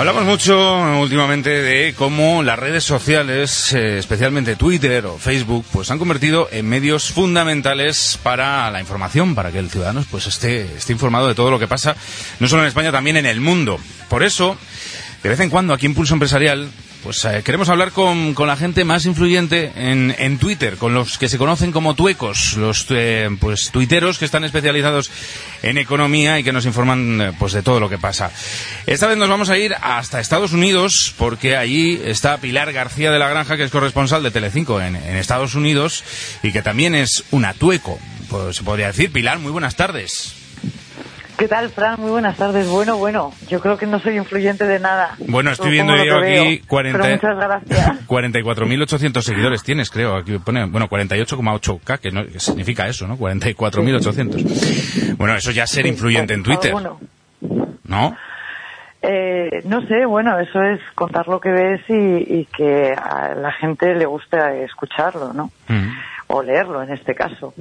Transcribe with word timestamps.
Hablamos 0.00 0.24
mucho 0.24 0.56
últimamente 0.98 1.50
de 1.50 1.92
cómo 1.92 2.42
las 2.42 2.58
redes 2.58 2.84
sociales, 2.84 3.74
eh, 3.74 3.98
especialmente 3.98 4.56
Twitter 4.56 5.04
o 5.04 5.18
Facebook, 5.18 5.66
pues 5.70 5.88
se 5.88 5.92
han 5.92 5.98
convertido 5.98 6.48
en 6.50 6.66
medios 6.66 7.10
fundamentales 7.12 8.18
para 8.22 8.70
la 8.70 8.80
información, 8.80 9.34
para 9.34 9.52
que 9.52 9.58
el 9.58 9.68
ciudadano 9.68 10.02
pues 10.10 10.26
esté, 10.26 10.62
esté 10.74 10.94
informado 10.94 11.28
de 11.28 11.34
todo 11.34 11.50
lo 11.50 11.58
que 11.58 11.68
pasa, 11.68 11.96
no 12.38 12.48
solo 12.48 12.62
en 12.62 12.68
España, 12.68 12.90
también 12.90 13.18
en 13.18 13.26
el 13.26 13.42
mundo. 13.42 13.78
Por 14.08 14.22
eso, 14.22 14.56
de 15.22 15.28
vez 15.28 15.40
en 15.40 15.50
cuando 15.50 15.74
aquí 15.74 15.84
en 15.84 15.94
Pulso 15.94 16.14
Empresarial 16.14 16.70
pues 17.02 17.24
eh, 17.24 17.42
queremos 17.44 17.68
hablar 17.68 17.92
con, 17.92 18.34
con, 18.34 18.46
la 18.46 18.56
gente 18.56 18.84
más 18.84 19.06
influyente 19.06 19.72
en, 19.74 20.14
en, 20.18 20.38
Twitter, 20.38 20.76
con 20.76 20.94
los 20.94 21.18
que 21.18 21.28
se 21.28 21.38
conocen 21.38 21.72
como 21.72 21.94
tuecos, 21.94 22.56
los 22.56 22.86
eh, 22.90 23.28
pues 23.40 23.70
tuiteros 23.70 24.18
que 24.18 24.24
están 24.24 24.44
especializados 24.44 25.10
en 25.62 25.78
economía 25.78 26.38
y 26.38 26.44
que 26.44 26.52
nos 26.52 26.66
informan 26.66 27.20
eh, 27.20 27.32
pues 27.38 27.52
de 27.52 27.62
todo 27.62 27.80
lo 27.80 27.88
que 27.88 27.98
pasa. 27.98 28.30
Esta 28.86 29.06
vez 29.06 29.16
nos 29.16 29.28
vamos 29.28 29.50
a 29.50 29.58
ir 29.58 29.74
hasta 29.80 30.20
Estados 30.20 30.52
Unidos 30.52 31.14
porque 31.16 31.56
allí 31.56 32.00
está 32.04 32.38
Pilar 32.38 32.72
García 32.72 33.10
de 33.10 33.18
la 33.18 33.28
Granja, 33.28 33.56
que 33.56 33.64
es 33.64 33.70
corresponsal 33.70 34.22
de 34.22 34.30
Telecinco 34.30 34.80
en, 34.80 34.96
en 34.96 35.16
Estados 35.16 35.54
Unidos 35.54 36.04
y 36.42 36.52
que 36.52 36.62
también 36.62 36.94
es 36.94 37.24
una 37.30 37.54
tueco, 37.54 37.98
pues 38.28 38.56
se 38.56 38.62
podría 38.62 38.88
decir. 38.88 39.12
Pilar, 39.12 39.38
muy 39.38 39.52
buenas 39.52 39.76
tardes. 39.76 40.39
¿Qué 41.40 41.48
tal, 41.48 41.70
Fran? 41.70 41.98
Muy 41.98 42.10
buenas 42.10 42.36
tardes. 42.36 42.68
Bueno, 42.68 42.98
bueno, 42.98 43.32
yo 43.48 43.62
creo 43.62 43.78
que 43.78 43.86
no 43.86 43.98
soy 43.98 44.18
influyente 44.18 44.66
de 44.66 44.78
nada. 44.78 45.16
Bueno, 45.26 45.50
estoy 45.50 45.70
viendo 45.70 45.96
yo 46.04 46.18
aquí 46.18 46.58
40, 46.68 46.98
muchas 46.98 47.38
gracias. 47.38 48.00
44.800 48.06 49.22
seguidores 49.22 49.62
tienes, 49.62 49.88
creo. 49.88 50.16
Aquí 50.16 50.36
pone, 50.36 50.66
bueno, 50.66 50.86
48,8K, 50.90 51.98
que, 51.98 52.10
no, 52.10 52.26
que 52.26 52.38
significa 52.38 52.88
eso, 52.88 53.06
¿no? 53.06 53.16
44.800. 53.16 55.16
Bueno, 55.16 55.34
eso 55.34 55.50
ya 55.50 55.64
es 55.64 55.70
ser 55.70 55.86
influyente 55.86 56.34
en 56.34 56.42
Twitter. 56.42 56.74
¿No? 57.84 58.14
Eh, 59.00 59.62
no 59.64 59.80
sé, 59.86 60.04
bueno, 60.04 60.38
eso 60.38 60.62
es 60.62 60.78
contar 60.94 61.26
lo 61.26 61.40
que 61.40 61.48
ves 61.48 61.80
y, 61.88 62.40
y, 62.40 62.44
que 62.54 62.92
a 62.92 63.34
la 63.34 63.52
gente 63.52 63.94
le 63.94 64.04
gusta 64.04 64.54
escucharlo, 64.56 65.32
¿no? 65.32 65.50
Mm 65.68 65.88
o 66.32 66.42
leerlo 66.42 66.82
en 66.82 66.90
este 66.92 67.14
caso. 67.14 67.52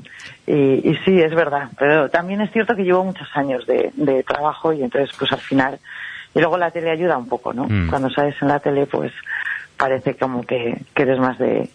Y, 0.45 0.53
y, 0.89 0.95
sí, 1.05 1.21
es 1.21 1.33
verdad, 1.33 1.69
pero 1.77 2.09
también 2.09 2.41
es 2.41 2.51
cierto 2.51 2.75
que 2.75 2.83
llevo 2.83 3.03
muchos 3.03 3.27
años 3.33 3.65
de, 3.65 3.91
de 3.95 4.23
trabajo 4.23 4.71
y 4.73 4.83
entonces 4.83 5.15
pues 5.17 5.31
al 5.31 5.39
final, 5.39 5.79
y 6.33 6.39
luego 6.39 6.57
la 6.57 6.71
tele 6.71 6.91
ayuda 6.91 7.17
un 7.17 7.27
poco, 7.27 7.53
¿no? 7.53 7.65
Mm. 7.67 7.89
Cuando 7.89 8.09
sales 8.09 8.35
en 8.41 8.47
la 8.47 8.59
tele 8.59 8.85
pues 8.85 9.11
parece 9.77 10.15
como 10.15 10.43
que, 10.45 10.81
que 10.93 11.03
eres 11.03 11.19
más 11.19 11.37
de, 11.39 11.69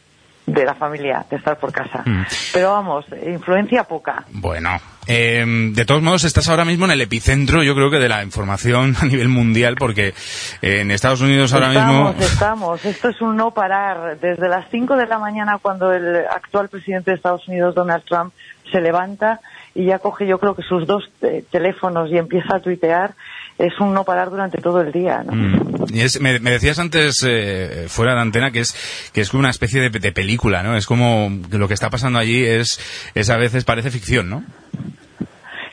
de 0.46 0.64
la 0.64 0.74
familia, 0.74 1.24
de 1.30 1.36
estar 1.36 1.58
por 1.58 1.72
casa. 1.72 2.02
Mm. 2.04 2.22
Pero 2.52 2.72
vamos, 2.72 3.06
influencia 3.26 3.84
poca. 3.84 4.24
Bueno, 4.30 4.78
eh, 5.06 5.44
de 5.46 5.84
todos 5.84 6.02
modos 6.02 6.24
estás 6.24 6.48
ahora 6.48 6.64
mismo 6.64 6.84
en 6.84 6.92
el 6.92 7.00
epicentro, 7.00 7.62
yo 7.62 7.74
creo 7.74 7.90
que 7.90 7.98
de 7.98 8.08
la 8.08 8.22
información 8.22 8.94
a 9.00 9.06
nivel 9.06 9.28
mundial, 9.28 9.76
porque 9.78 10.14
en 10.62 10.90
Estados 10.90 11.20
Unidos 11.20 11.52
ahora 11.54 11.68
estamos, 11.68 12.14
mismo... 12.14 12.26
Estamos, 12.26 12.84
esto 12.84 13.08
es 13.08 13.20
un 13.20 13.36
no 13.36 13.52
parar. 13.52 14.18
Desde 14.20 14.48
las 14.48 14.66
5 14.70 14.96
de 14.96 15.06
la 15.06 15.18
mañana, 15.18 15.58
cuando 15.60 15.92
el 15.92 16.16
actual 16.26 16.68
presidente 16.68 17.10
de 17.10 17.16
Estados 17.16 17.46
Unidos, 17.48 17.74
Donald 17.74 18.04
Trump, 18.04 18.32
se 18.70 18.80
levanta 18.80 19.40
y 19.74 19.86
ya 19.86 19.98
coge 19.98 20.26
yo 20.26 20.38
creo 20.38 20.54
que 20.54 20.62
sus 20.62 20.86
dos 20.86 21.04
eh, 21.22 21.44
teléfonos 21.50 22.10
y 22.10 22.16
empieza 22.16 22.56
a 22.56 22.60
tuitear, 22.60 23.14
es 23.58 23.78
un 23.80 23.94
no 23.94 24.04
parar 24.04 24.30
durante 24.30 24.60
todo 24.60 24.80
el 24.80 24.92
día. 24.92 25.22
¿no? 25.24 25.32
Mm. 25.32 25.74
Y 25.94 26.00
es, 26.00 26.20
me, 26.20 26.38
me, 26.40 26.50
decías 26.50 26.78
antes, 26.78 27.24
eh, 27.26 27.86
fuera 27.88 28.14
de 28.14 28.20
antena, 28.20 28.50
que 28.50 28.60
es 28.60 29.10
que 29.12 29.20
es 29.20 29.30
como 29.30 29.40
una 29.40 29.50
especie 29.50 29.80
de, 29.80 29.90
de, 29.90 30.12
película, 30.12 30.62
¿no? 30.62 30.76
Es 30.76 30.86
como 30.86 31.30
que 31.50 31.58
lo 31.58 31.68
que 31.68 31.74
está 31.74 31.90
pasando 31.90 32.18
allí 32.18 32.44
es, 32.44 32.80
es 33.14 33.30
a 33.30 33.36
veces 33.36 33.64
parece 33.64 33.90
ficción, 33.90 34.28
¿no? 34.28 34.42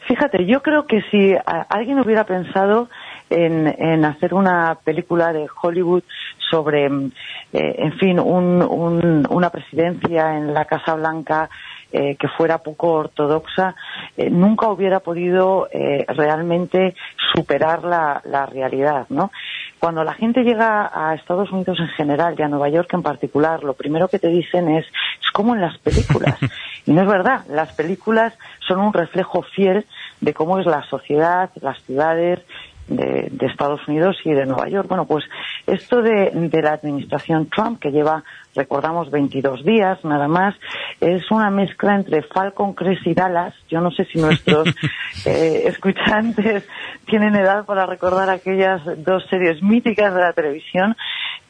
Fíjate, 0.08 0.46
yo 0.46 0.62
creo 0.62 0.86
que 0.88 1.02
si 1.10 1.34
alguien 1.70 2.00
hubiera 2.00 2.26
pensado 2.26 2.90
en, 3.30 3.68
en 3.68 4.04
hacer 4.04 4.34
una 4.34 4.76
película 4.84 5.32
de 5.32 5.48
Hollywood 5.62 6.04
sobre, 6.50 6.88
eh, 6.88 7.76
en 7.78 7.94
fin, 7.98 8.20
un, 8.20 8.62
un, 8.62 9.26
una 9.30 9.50
presidencia 9.50 10.38
en 10.38 10.54
la 10.54 10.66
Casa 10.66 10.96
Blanca 10.96 11.50
eh, 11.92 12.16
que 12.16 12.28
fuera 12.28 12.60
poco 12.60 12.94
ortodoxa, 12.94 13.76
eh, 14.18 14.30
nunca 14.30 14.70
hubiera 14.70 15.00
podido 15.02 15.68
eh, 15.72 16.06
realmente 16.08 16.96
superar 17.34 17.84
la, 17.84 18.22
la, 18.26 18.46
realidad, 18.46 19.08
¿no? 19.10 19.32
Cuando 19.80 20.04
la 20.04 20.14
gente 20.14 20.44
llega 20.44 20.92
a 20.94 21.16
Estados 21.16 21.52
Unidos 21.52 21.80
en 21.80 21.90
general 21.90 22.36
y 22.38 22.44
a 22.44 22.48
Nueva 22.48 22.70
York 22.70 22.90
en 22.94 23.04
particular, 23.04 23.64
lo 23.64 23.74
primero 23.74 24.08
que 24.08 24.20
te 24.20 24.30
dicen 24.30 24.70
es, 24.70 24.86
es 24.86 25.32
como 25.32 25.56
en 25.56 25.62
las 25.62 25.78
películas. 25.80 26.38
y 26.86 26.92
no 26.92 27.02
es 27.02 27.08
verdad, 27.08 27.46
las 27.50 27.74
películas 27.74 28.38
son 28.68 28.80
un 28.80 28.94
reflejo 28.94 29.42
fiel 29.42 29.86
de 30.22 30.34
cómo 30.34 30.60
es 30.60 30.66
la 30.66 30.84
sociedad, 30.84 31.50
las 31.62 31.82
ciudades, 31.84 32.40
de, 32.88 33.30
de, 33.32 33.46
Estados 33.46 33.88
Unidos 33.88 34.18
y 34.26 34.32
de 34.32 34.46
Nueva 34.46 34.68
York. 34.70 34.88
Bueno, 34.88 35.06
pues 35.06 35.26
esto 35.68 36.02
de, 36.02 36.32
de, 36.32 36.62
la 36.62 36.74
administración 36.74 37.48
Trump, 37.48 37.80
que 37.80 37.92
lleva, 37.92 38.24
recordamos, 38.56 39.10
22 39.12 39.64
días 39.64 40.04
nada 40.04 40.28
más, 40.28 40.56
es 41.00 41.30
una 41.32 41.50
mezcla 41.50 41.96
entre 41.96 42.22
Falcon 42.24 42.74
Crest 42.74 43.06
y 43.08 43.14
Dallas. 43.14 43.54
Yo 43.70 43.82
no 43.82 43.92
sé 43.92 44.06
si 44.06 44.20
nuestros 44.20 44.68
eh, 45.26 45.64
escuchantes 45.66 46.68
tienen 47.06 47.36
edad 47.36 47.66
para 47.66 47.86
recordar 47.86 48.30
aquellas 48.30 48.82
dos 49.04 49.26
series 49.30 49.62
míticas 49.62 50.14
de 50.14 50.22
la 50.22 50.34
televisión, 50.34 50.96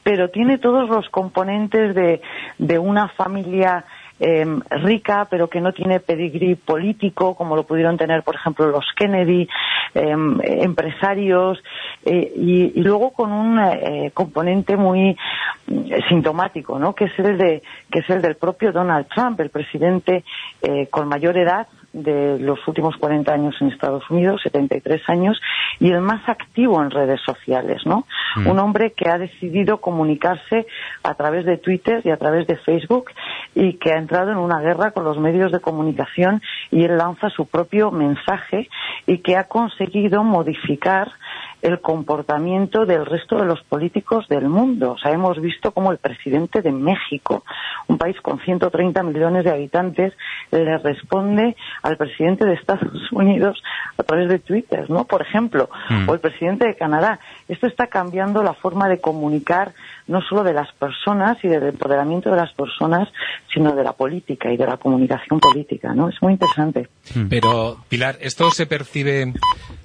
pero 0.03 0.29
tiene 0.29 0.57
todos 0.57 0.89
los 0.89 1.09
componentes 1.09 1.95
de, 1.95 2.21
de 2.57 2.79
una 2.79 3.09
familia 3.09 3.85
eh, 4.21 4.45
rica, 4.69 5.27
pero 5.29 5.49
que 5.49 5.59
no 5.59 5.73
tiene 5.73 5.99
pedigrí 5.99 6.55
político, 6.55 7.35
como 7.35 7.55
lo 7.55 7.63
pudieron 7.63 7.97
tener, 7.97 8.21
por 8.21 8.35
ejemplo, 8.35 8.67
los 8.67 8.85
Kennedy, 8.95 9.49
eh, 9.95 10.15
empresarios, 10.43 11.61
eh, 12.05 12.31
y, 12.35 12.79
y, 12.79 12.83
luego 12.83 13.11
con 13.11 13.31
un 13.31 13.59
eh, 13.59 14.11
componente 14.13 14.77
muy 14.77 15.17
sintomático, 16.07 16.77
¿no? 16.77 16.93
Que 16.93 17.05
es 17.05 17.19
el 17.19 17.37
de, 17.37 17.63
que 17.91 17.99
es 17.99 18.09
el 18.09 18.21
del 18.21 18.35
propio 18.35 18.71
Donald 18.71 19.07
Trump, 19.07 19.39
el 19.39 19.49
presidente 19.49 20.23
eh, 20.61 20.87
con 20.87 21.07
mayor 21.07 21.37
edad 21.37 21.67
de 21.93 22.39
los 22.39 22.59
últimos 22.67 22.95
40 22.97 23.33
años 23.33 23.55
en 23.59 23.67
Estados 23.67 24.09
Unidos, 24.09 24.41
73 24.43 25.01
años, 25.07 25.39
y 25.79 25.91
el 25.91 26.01
más 26.01 26.27
activo 26.27 26.81
en 26.81 26.89
redes 26.89 27.19
sociales, 27.25 27.81
¿no? 27.85 28.05
Mm. 28.35 28.47
Un 28.47 28.59
hombre 28.59 28.93
que 28.93 29.09
ha 29.09 29.17
decidido 29.17 29.81
comunicarse 29.81 30.67
a 31.03 31.13
través 31.15 31.45
de 31.45 31.57
Twitter 31.57 32.01
y 32.03 32.11
a 32.11 32.17
través 32.17 32.47
de 32.47 32.57
Facebook 32.57 33.11
y 33.55 33.73
que 33.73 33.91
ha 33.91 33.97
entrado 33.97 34.31
en 34.31 34.37
una 34.37 34.59
guerra 34.61 34.91
con 34.91 35.03
los 35.03 35.19
medios 35.19 35.51
de 35.51 35.59
comunicación 35.59 36.41
y 36.71 36.83
él 36.83 36.97
lanza 36.97 37.29
su 37.29 37.45
propio 37.45 37.91
mensaje 37.91 38.69
y 39.05 39.19
que 39.19 39.35
ha 39.35 39.47
conseguido 39.47 40.23
modificar 40.23 41.11
el 41.61 41.81
comportamiento 41.81 42.85
del 42.85 43.05
resto 43.05 43.37
de 43.37 43.45
los 43.45 43.61
políticos 43.63 44.27
del 44.27 44.47
mundo. 44.47 44.93
O 44.93 44.97
sea, 44.97 45.11
hemos 45.11 45.39
visto 45.41 45.71
como 45.71 45.91
el 45.91 45.97
presidente 45.97 46.61
de 46.61 46.71
México, 46.71 47.43
un 47.87 47.97
país 47.97 48.19
con 48.21 48.39
130 48.39 49.03
millones 49.03 49.43
de 49.43 49.51
habitantes, 49.51 50.13
le 50.51 50.77
responde 50.77 51.55
al 51.83 51.97
presidente 51.97 52.45
de 52.45 52.53
Estados 52.53 52.91
Unidos 53.11 53.61
a 53.97 54.03
través 54.03 54.29
de 54.29 54.39
Twitter, 54.39 54.89
¿no? 54.89 55.05
Por 55.05 55.21
ejemplo, 55.21 55.69
Mm. 55.89 56.09
o 56.09 56.13
el 56.13 56.19
presidente 56.19 56.67
de 56.67 56.75
Canadá. 56.75 57.19
Esto 57.47 57.67
está 57.67 57.87
cambiando 57.87 58.43
la 58.43 58.53
forma 58.53 58.87
de 58.87 58.99
comunicar 58.99 59.73
no 60.07 60.21
solo 60.21 60.43
de 60.43 60.53
las 60.53 60.71
personas 60.73 61.37
y 61.43 61.47
del 61.47 61.63
empoderamiento 61.63 62.29
de 62.29 62.37
las 62.37 62.53
personas, 62.53 63.07
sino 63.53 63.75
de 63.75 63.83
la 63.83 63.93
política 63.93 64.51
y 64.51 64.57
de 64.57 64.65
la 64.65 64.77
comunicación 64.77 65.39
política, 65.39 65.93
¿no? 65.93 66.09
Es 66.09 66.21
muy 66.21 66.33
interesante. 66.33 66.89
Pero, 67.29 67.77
Pilar, 67.89 68.17
¿esto 68.21 68.51
se 68.51 68.65
percibe 68.65 69.33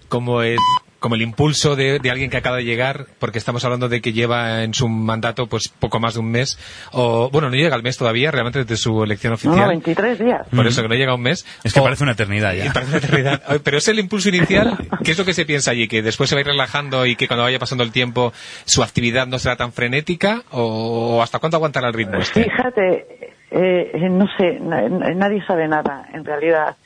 como 0.09 0.43
el, 0.43 0.59
como 0.99 1.15
el 1.15 1.23
impulso 1.23 1.77
de, 1.77 1.99
de, 1.99 2.11
alguien 2.11 2.31
que 2.31 2.37
acaba 2.37 2.57
de 2.57 2.65
llegar, 2.65 3.07
porque 3.19 3.39
estamos 3.39 3.65
hablando 3.65 3.89
de 3.89 4.01
que 4.01 4.13
lleva 4.13 4.63
en 4.63 4.75
su 4.75 4.89
mandato 4.89 5.47
pues 5.47 5.69
poco 5.69 6.01
más 6.01 6.15
de 6.15 6.21
un 6.21 6.31
mes, 6.31 6.59
o 6.93 7.31
bueno, 7.31 7.51
no 7.51 7.57
llega 7.57 7.75
al 7.75 7.83
mes 7.83 7.97
todavía, 7.99 8.31
realmente 8.31 8.61
desde 8.61 8.77
su 8.77 9.03
elección 9.03 9.35
oficial. 9.35 9.57
No, 9.57 9.69
23 9.69 10.19
días. 10.19 10.47
Por 10.55 10.67
eso 10.67 10.83
que 10.83 10.89
no 10.89 10.95
llega 10.95 11.13
a 11.13 11.15
un 11.15 11.23
mes. 11.23 11.47
Es 11.65 11.73
que 11.73 11.81
o, 11.81 11.85
parece 11.85 12.03
una 12.05 12.13
eternidad 12.13 12.55
ya. 12.55 12.73
Parece 12.77 12.91
una 12.91 12.99
eternidad. 12.99 13.61
Pero 13.63 13.79
es 13.79 13.89
el 13.89 13.99
impulso 13.99 14.29
inicial, 14.29 14.77
¿qué 15.05 15.13
es 15.13 15.19
lo 15.19 15.25
que 15.25 15.35
se 15.35 15.45
piensa 15.45 15.71
allí? 15.71 15.89
¿Que 15.89 16.03
después 16.03 16.29
se 16.29 16.37
va 16.37 16.41
a 16.41 16.43
ir 16.43 16.47
relajando 16.47 17.07
y 17.07 17.17
que 17.17 17.27
cuando 17.27 17.45
vaya 17.45 17.59
pasando 17.59 17.85
el 17.85 17.93
tiempo 17.93 18.33
su 18.65 18.83
actividad 18.83 19.27
no 19.27 19.39
será 19.39 19.57
tan 19.57 19.73
frenética? 19.73 20.43
¿O 20.51 21.23
hasta 21.23 21.39
cuánto 21.39 21.57
aguantará 21.57 21.89
el 21.89 21.95
ritmo 21.95 22.19
este? 22.19 22.45
Fíjate, 22.45 23.07
eh, 23.51 24.09
no 24.11 24.27
sé, 24.37 24.59
nadie 24.61 25.43
sabe 25.47 25.69
nada 25.69 26.09
en 26.13 26.25
realidad 26.25 26.77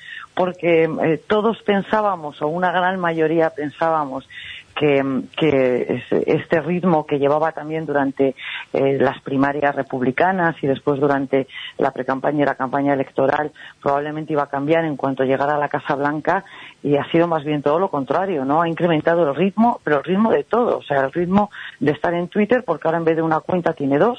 porque 0.40 0.84
eh, 0.84 1.22
todos 1.26 1.60
pensábamos, 1.64 2.40
o 2.40 2.48
una 2.48 2.72
gran 2.72 2.98
mayoría 2.98 3.50
pensábamos, 3.50 4.26
que, 4.74 6.02
este 6.26 6.60
ritmo 6.60 7.04
que 7.04 7.18
llevaba 7.18 7.52
también 7.52 7.84
durante 7.84 8.34
eh, 8.72 8.96
las 8.98 9.20
primarias 9.20 9.74
republicanas 9.74 10.56
y 10.62 10.66
después 10.66 10.98
durante 10.98 11.46
la 11.76 11.90
precampaña 11.90 12.42
y 12.42 12.46
la 12.46 12.54
campaña 12.54 12.94
electoral 12.94 13.52
probablemente 13.82 14.32
iba 14.32 14.44
a 14.44 14.48
cambiar 14.48 14.86
en 14.86 14.96
cuanto 14.96 15.24
llegara 15.24 15.56
a 15.56 15.58
la 15.58 15.68
Casa 15.68 15.94
Blanca 15.96 16.44
y 16.82 16.96
ha 16.96 17.04
sido 17.10 17.26
más 17.26 17.44
bien 17.44 17.60
todo 17.60 17.78
lo 17.78 17.90
contrario, 17.90 18.46
¿no? 18.46 18.62
Ha 18.62 18.68
incrementado 18.68 19.28
el 19.28 19.36
ritmo, 19.36 19.80
pero 19.84 19.98
el 19.98 20.04
ritmo 20.04 20.32
de 20.32 20.44
todo, 20.44 20.78
o 20.78 20.82
sea, 20.82 21.00
el 21.02 21.12
ritmo 21.12 21.50
de 21.78 21.92
estar 21.92 22.14
en 22.14 22.28
Twitter 22.28 22.64
porque 22.64 22.88
ahora 22.88 22.98
en 22.98 23.04
vez 23.04 23.16
de 23.16 23.22
una 23.22 23.40
cuenta 23.40 23.74
tiene 23.74 23.98
dos 23.98 24.18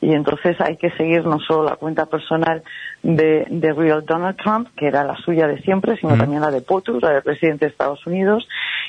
y 0.00 0.14
entonces 0.14 0.60
hay 0.60 0.76
que 0.76 0.90
seguir 0.92 1.24
no 1.24 1.38
solo 1.40 1.64
la 1.64 1.76
cuenta 1.76 2.06
personal 2.06 2.62
de, 3.02 3.46
de 3.48 3.72
Real 3.72 4.04
Donald 4.04 4.36
Trump, 4.36 4.68
que 4.76 4.86
era 4.86 5.04
la 5.04 5.16
suya 5.16 5.46
de 5.46 5.60
siempre, 5.62 5.96
sino 5.96 6.16
Mm. 6.16 6.18
también 6.18 6.40
la 6.40 6.50
de 6.50 6.60
POTUS, 6.62 7.02
la 7.02 7.10
del 7.10 7.22
presidente 7.22 7.66
de 7.66 7.70
Estados 7.70 8.06
Unidos, 8.06 8.48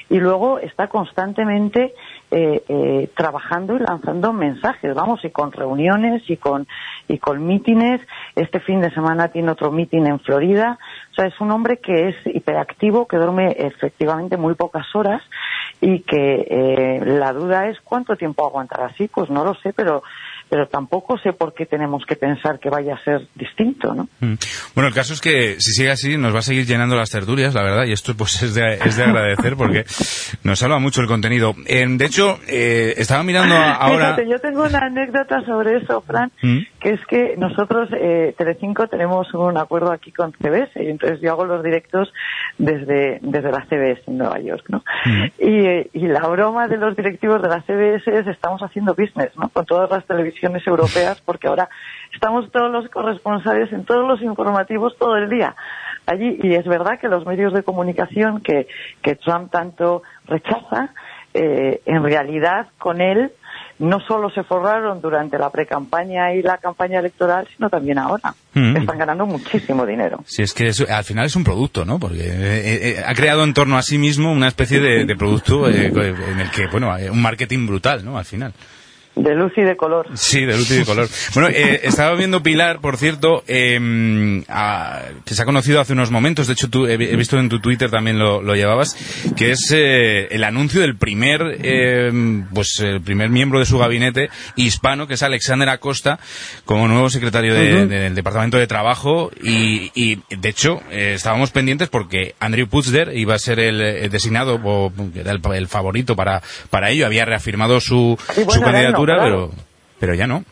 y 0.10 0.20
luego 0.20 0.60
está 0.60 0.88
constantemente 0.88 1.94
eh, 2.32 2.64
eh, 2.68 3.10
trabajando 3.16 3.76
y 3.76 3.80
lanzando 3.80 4.32
mensajes, 4.34 4.94
vamos, 4.96 5.24
y 5.26 5.30
con 5.32 5.52
reuniones 5.52 6.24
y 6.30 6.38
con, 6.38 6.66
y 7.08 7.18
con 7.18 7.46
mítines. 7.46 8.02
Este 8.36 8.60
fin 8.62 8.82
de 8.82 8.90
semana 8.92 9.28
tiene 9.30 9.52
otro 9.52 9.72
mítin 9.72 10.08
en 10.08 10.20
Florida. 10.20 10.78
O 11.12 11.14
sea, 11.14 11.26
es 11.26 11.40
un 11.42 11.52
hombre 11.52 11.78
que 11.78 12.10
es 12.10 12.16
hiperactivo, 12.26 13.08
que 13.08 13.18
duerme 13.18 13.56
efectivamente 13.58 14.38
muy 14.38 14.56
pocas 14.56 14.88
horas 14.96 15.22
y 15.82 16.00
que 16.00 16.48
eh, 16.50 17.02
la 17.06 17.34
duda 17.34 17.68
es 17.68 17.80
cuánto 17.82 18.16
tiempo 18.16 18.46
aguantará 18.46 18.86
así. 18.88 19.08
Pues 19.08 19.30
no 19.30 19.44
lo 19.44 19.54
sé, 19.56 19.74
pero 19.74 20.04
pero 20.52 20.68
tampoco 20.68 21.18
sé 21.18 21.32
por 21.32 21.54
qué 21.54 21.66
tenemos 21.66 22.04
que 22.06 22.18
pensar 22.18 22.60
que 22.60 22.70
vaya 22.70 22.96
a 22.96 23.04
ser 23.06 23.26
distinto, 23.36 23.96
¿no? 23.96 24.10
Mm. 24.20 24.34
Bueno, 24.76 24.90
el 24.90 24.94
caso 24.94 25.14
es 25.14 25.22
que 25.22 25.56
si 25.60 25.72
sigue 25.72 25.90
así 25.90 26.18
nos 26.18 26.36
va 26.36 26.40
a 26.40 26.42
seguir 26.42 26.66
llenando 26.66 26.98
las 26.98 27.10
tertulias, 27.10 27.54
la 27.54 27.64
verdad, 27.64 27.86
y 27.86 27.94
esto 27.94 28.14
pues 28.18 28.44
es 28.44 28.54
de, 28.54 28.74
es 28.74 28.98
de 28.98 29.04
agradecer 29.06 29.56
porque 29.56 29.86
nos 30.44 30.60
salva 30.60 30.78
mucho 30.80 31.00
el 31.00 31.08
contenido. 31.08 31.56
Eh, 31.66 31.86
de 31.88 32.06
hecho, 32.06 32.38
eh, 32.50 32.96
estaba 32.98 33.24
mirando 33.24 33.56
ahora... 33.80 34.16
Fíjate, 34.16 34.30
yo 34.30 34.40
tengo 34.40 34.64
una 34.66 34.80
anécdota 34.80 35.42
sobre 35.46 35.78
eso, 35.78 36.02
Fran, 36.02 36.34
¿Mm? 36.42 36.58
que 36.82 36.90
es 36.90 37.06
que 37.06 37.36
nosotros, 37.38 37.88
eh, 37.94 38.36
Telecinco, 38.38 38.88
tenemos 38.88 39.34
un 39.34 39.58
acuerdo 39.58 39.94
aquí 39.94 40.12
con 40.12 40.34
CBS 40.34 40.84
y 40.84 40.90
entonces 40.90 41.22
yo 41.22 41.32
hago 41.32 41.46
los 41.46 41.64
directos 41.64 42.12
desde, 42.58 43.20
desde 43.22 43.52
la 43.54 43.66
CBS 43.70 44.02
en 44.08 44.18
Nueva 44.18 44.38
York, 44.42 44.66
¿no? 44.68 44.84
¿Mm? 45.06 45.24
Y, 45.40 45.66
eh, 45.66 45.90
y 45.94 46.08
la 46.08 46.28
broma 46.28 46.68
de 46.68 46.76
los 46.76 46.98
directivos 46.98 47.42
de 47.42 47.48
la 47.48 47.62
CBS 47.62 48.04
es 48.20 48.28
estamos 48.28 48.62
haciendo 48.62 48.94
business, 48.96 49.32
¿no? 49.38 49.48
Con 49.48 49.66
todas 49.66 49.90
las 49.90 50.06
televisiones 50.06 50.41
europeas, 50.66 51.22
porque 51.26 51.48
ahora 51.48 51.70
estamos 52.14 52.52
todos 52.52 52.72
los 52.72 52.90
corresponsales 52.90 53.72
en 53.72 53.86
todos 53.86 54.08
los 54.08 54.22
informativos 54.22 54.96
todo 54.98 55.16
el 55.18 55.30
día 55.30 55.56
allí. 56.06 56.38
Y 56.42 56.56
es 56.56 56.66
verdad 56.66 57.00
que 57.00 57.08
los 57.08 57.26
medios 57.26 57.54
de 57.54 57.64
comunicación 57.64 58.42
que, 58.42 58.68
que 59.02 59.16
Trump 59.16 59.52
tanto 59.52 60.04
rechaza, 60.26 60.94
eh, 61.34 61.82
en 61.86 62.04
realidad 62.04 62.68
con 62.78 63.02
él 63.02 63.32
no 63.80 64.00
solo 64.08 64.30
se 64.30 64.44
forraron 64.44 65.02
durante 65.02 65.40
la 65.40 65.50
precampaña 65.50 66.34
y 66.36 66.44
la 66.44 66.58
campaña 66.60 67.00
electoral, 67.00 67.48
sino 67.56 67.68
también 67.70 67.98
ahora. 67.98 68.36
Mm. 68.54 68.78
Están 68.78 68.98
ganando 69.00 69.26
muchísimo 69.26 69.88
dinero. 69.88 70.20
Sí, 70.28 70.44
es 70.44 70.54
que 70.54 70.72
al 70.88 71.04
final 71.04 71.26
es 71.26 71.36
un 71.36 71.44
producto, 71.44 71.84
¿no? 71.84 71.98
Porque 71.98 72.20
eh, 72.20 72.90
eh, 72.90 73.04
ha 73.04 73.14
creado 73.16 73.44
en 73.44 73.56
torno 73.56 73.78
a 73.78 73.82
sí 73.82 73.98
mismo 73.98 74.32
una 74.32 74.48
especie 74.48 74.80
de, 74.80 75.06
de 75.06 75.16
producto 75.16 75.68
en 75.68 76.40
el 76.40 76.52
que, 76.52 76.68
bueno, 76.72 76.94
un 77.12 77.22
marketing 77.22 77.66
brutal, 77.66 78.06
¿no? 78.06 78.20
Al 78.20 78.26
final. 78.26 78.54
De 79.16 79.36
luz 79.36 79.52
y 79.58 79.62
de 79.62 79.76
color. 79.76 80.08
Sí, 80.14 80.46
de 80.46 80.56
luz 80.56 80.72
y 80.72 80.78
de 80.78 80.86
color. 80.86 81.10
Bueno, 81.34 81.50
eh, 81.50 81.82
estaba 81.84 82.16
viendo 82.16 82.42
Pilar, 82.42 82.80
por 82.80 82.96
cierto, 82.96 83.44
em, 83.46 84.44
que 85.26 85.36
se 85.36 85.42
ha 85.42 85.46
conocido 85.46 85.82
hace 85.82 85.92
unos 85.92 86.12
momentos, 86.12 86.48
de 86.48 86.54
hecho 86.54 86.70
tú, 86.70 86.88
he, 86.88 86.96
visto 86.96 87.38
en 87.38 87.50
tu 87.50 87.60
Twitter 87.60 87.92
también 87.92 88.18
lo, 88.18 88.56
llevabas, 88.56 88.96
que 89.36 89.52
es 89.52 89.70
eh, 89.74 90.30
el 90.32 90.46
anuncio 90.46 90.80
del 90.80 90.96
primer, 90.96 91.58
em, 91.62 92.46
pues 92.54 92.80
el 92.80 93.02
primer 93.02 93.30
miembro 93.30 93.60
de 93.60 93.66
su 93.66 93.78
gabinete 93.78 94.30
hispano, 94.56 95.08
que 95.08 95.16
es 95.16 95.24
Alexander 95.24 95.68
Acosta, 95.68 96.18
como 96.64 96.88
nuevo 96.88 97.10
secretario 97.10 97.54
del 97.54 98.16
Departamento 98.16 98.58
de 98.58 98.68
Trabajo. 98.68 99.30
Y, 99.44 99.92
y 99.94 100.20
de 100.30 100.50
hecho 100.50 100.82
eh, 100.90 101.14
estábamos 101.16 101.52
pendientes 101.52 101.90
porque 101.90 102.36
Andrew 102.40 102.68
Putzder 102.68 103.12
iba 103.18 103.36
a 103.36 103.40
ser 103.40 103.60
el, 103.60 104.10
designado, 104.10 104.58
o 104.64 104.94
era 105.16 105.32
el, 105.32 105.68
favorito 105.68 106.16
para, 106.16 106.42
para 106.70 106.92
ello, 106.92 107.06
había 107.06 107.26
reafirmado 107.26 107.82
su, 107.82 108.18
su 108.34 108.62
candidatura 108.62 109.01
pero, 109.06 109.50
pero 110.00 110.14
ya 110.14 110.28
no. 110.28 110.44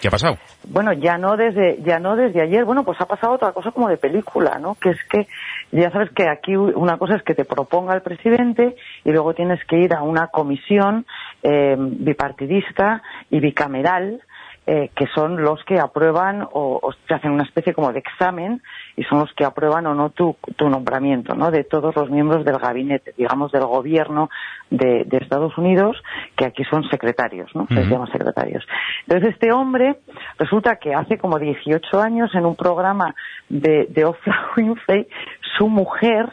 ¿Qué 0.00 0.08
ha 0.08 0.10
pasado? 0.10 0.38
Bueno, 0.68 0.92
ya 0.94 1.18
no 1.18 1.36
desde 1.36 1.82
ya 1.82 1.98
no 1.98 2.16
desde 2.16 2.40
ayer. 2.40 2.64
Bueno, 2.64 2.84
pues 2.84 2.98
ha 3.00 3.06
pasado 3.06 3.34
otra 3.34 3.52
cosa 3.52 3.70
como 3.70 3.88
de 3.88 3.98
película, 3.98 4.58
¿no? 4.58 4.74
Que 4.74 4.90
es 4.90 4.98
que 5.04 5.26
ya 5.72 5.90
sabes 5.90 6.10
que 6.10 6.28
aquí 6.28 6.56
una 6.56 6.96
cosa 6.96 7.16
es 7.16 7.22
que 7.22 7.34
te 7.34 7.44
proponga 7.44 7.94
el 7.94 8.00
presidente 8.00 8.76
y 9.04 9.10
luego 9.10 9.34
tienes 9.34 9.62
que 9.66 9.76
ir 9.76 9.94
a 9.94 10.02
una 10.02 10.28
comisión 10.28 11.04
eh, 11.42 11.76
bipartidista 11.78 13.02
y 13.30 13.40
bicameral 13.40 14.22
eh, 14.66 14.90
que 14.94 15.06
son 15.14 15.42
los 15.42 15.64
que 15.64 15.80
aprueban 15.80 16.42
o, 16.42 16.78
o, 16.82 16.92
te 17.08 17.14
hacen 17.14 17.32
una 17.32 17.44
especie 17.44 17.74
como 17.74 17.92
de 17.92 17.98
examen 17.98 18.62
y 18.96 19.02
son 19.04 19.20
los 19.20 19.32
que 19.32 19.44
aprueban 19.44 19.86
o 19.86 19.94
no 19.94 20.10
tu, 20.10 20.36
tu 20.56 20.68
nombramiento, 20.68 21.34
¿no? 21.34 21.50
De 21.50 21.64
todos 21.64 21.96
los 21.96 22.10
miembros 22.10 22.44
del 22.44 22.58
gabinete, 22.58 23.14
digamos, 23.16 23.50
del 23.52 23.64
gobierno 23.64 24.28
de, 24.70 25.04
de 25.06 25.16
Estados 25.16 25.56
Unidos, 25.58 25.96
que 26.36 26.44
aquí 26.44 26.62
son 26.64 26.84
secretarios, 26.90 27.50
¿no? 27.54 27.66
Se 27.68 27.86
llaman 27.86 28.12
secretarios. 28.12 28.64
Entonces, 29.06 29.34
este 29.34 29.50
hombre 29.52 29.96
resulta 30.38 30.76
que 30.76 30.94
hace 30.94 31.18
como 31.18 31.38
18 31.38 32.00
años 32.00 32.30
en 32.34 32.46
un 32.46 32.54
programa 32.54 33.14
de, 33.48 33.86
de 33.88 34.04
Oprah 34.04 34.50
Winfrey, 34.56 35.08
su 35.56 35.68
mujer, 35.68 36.30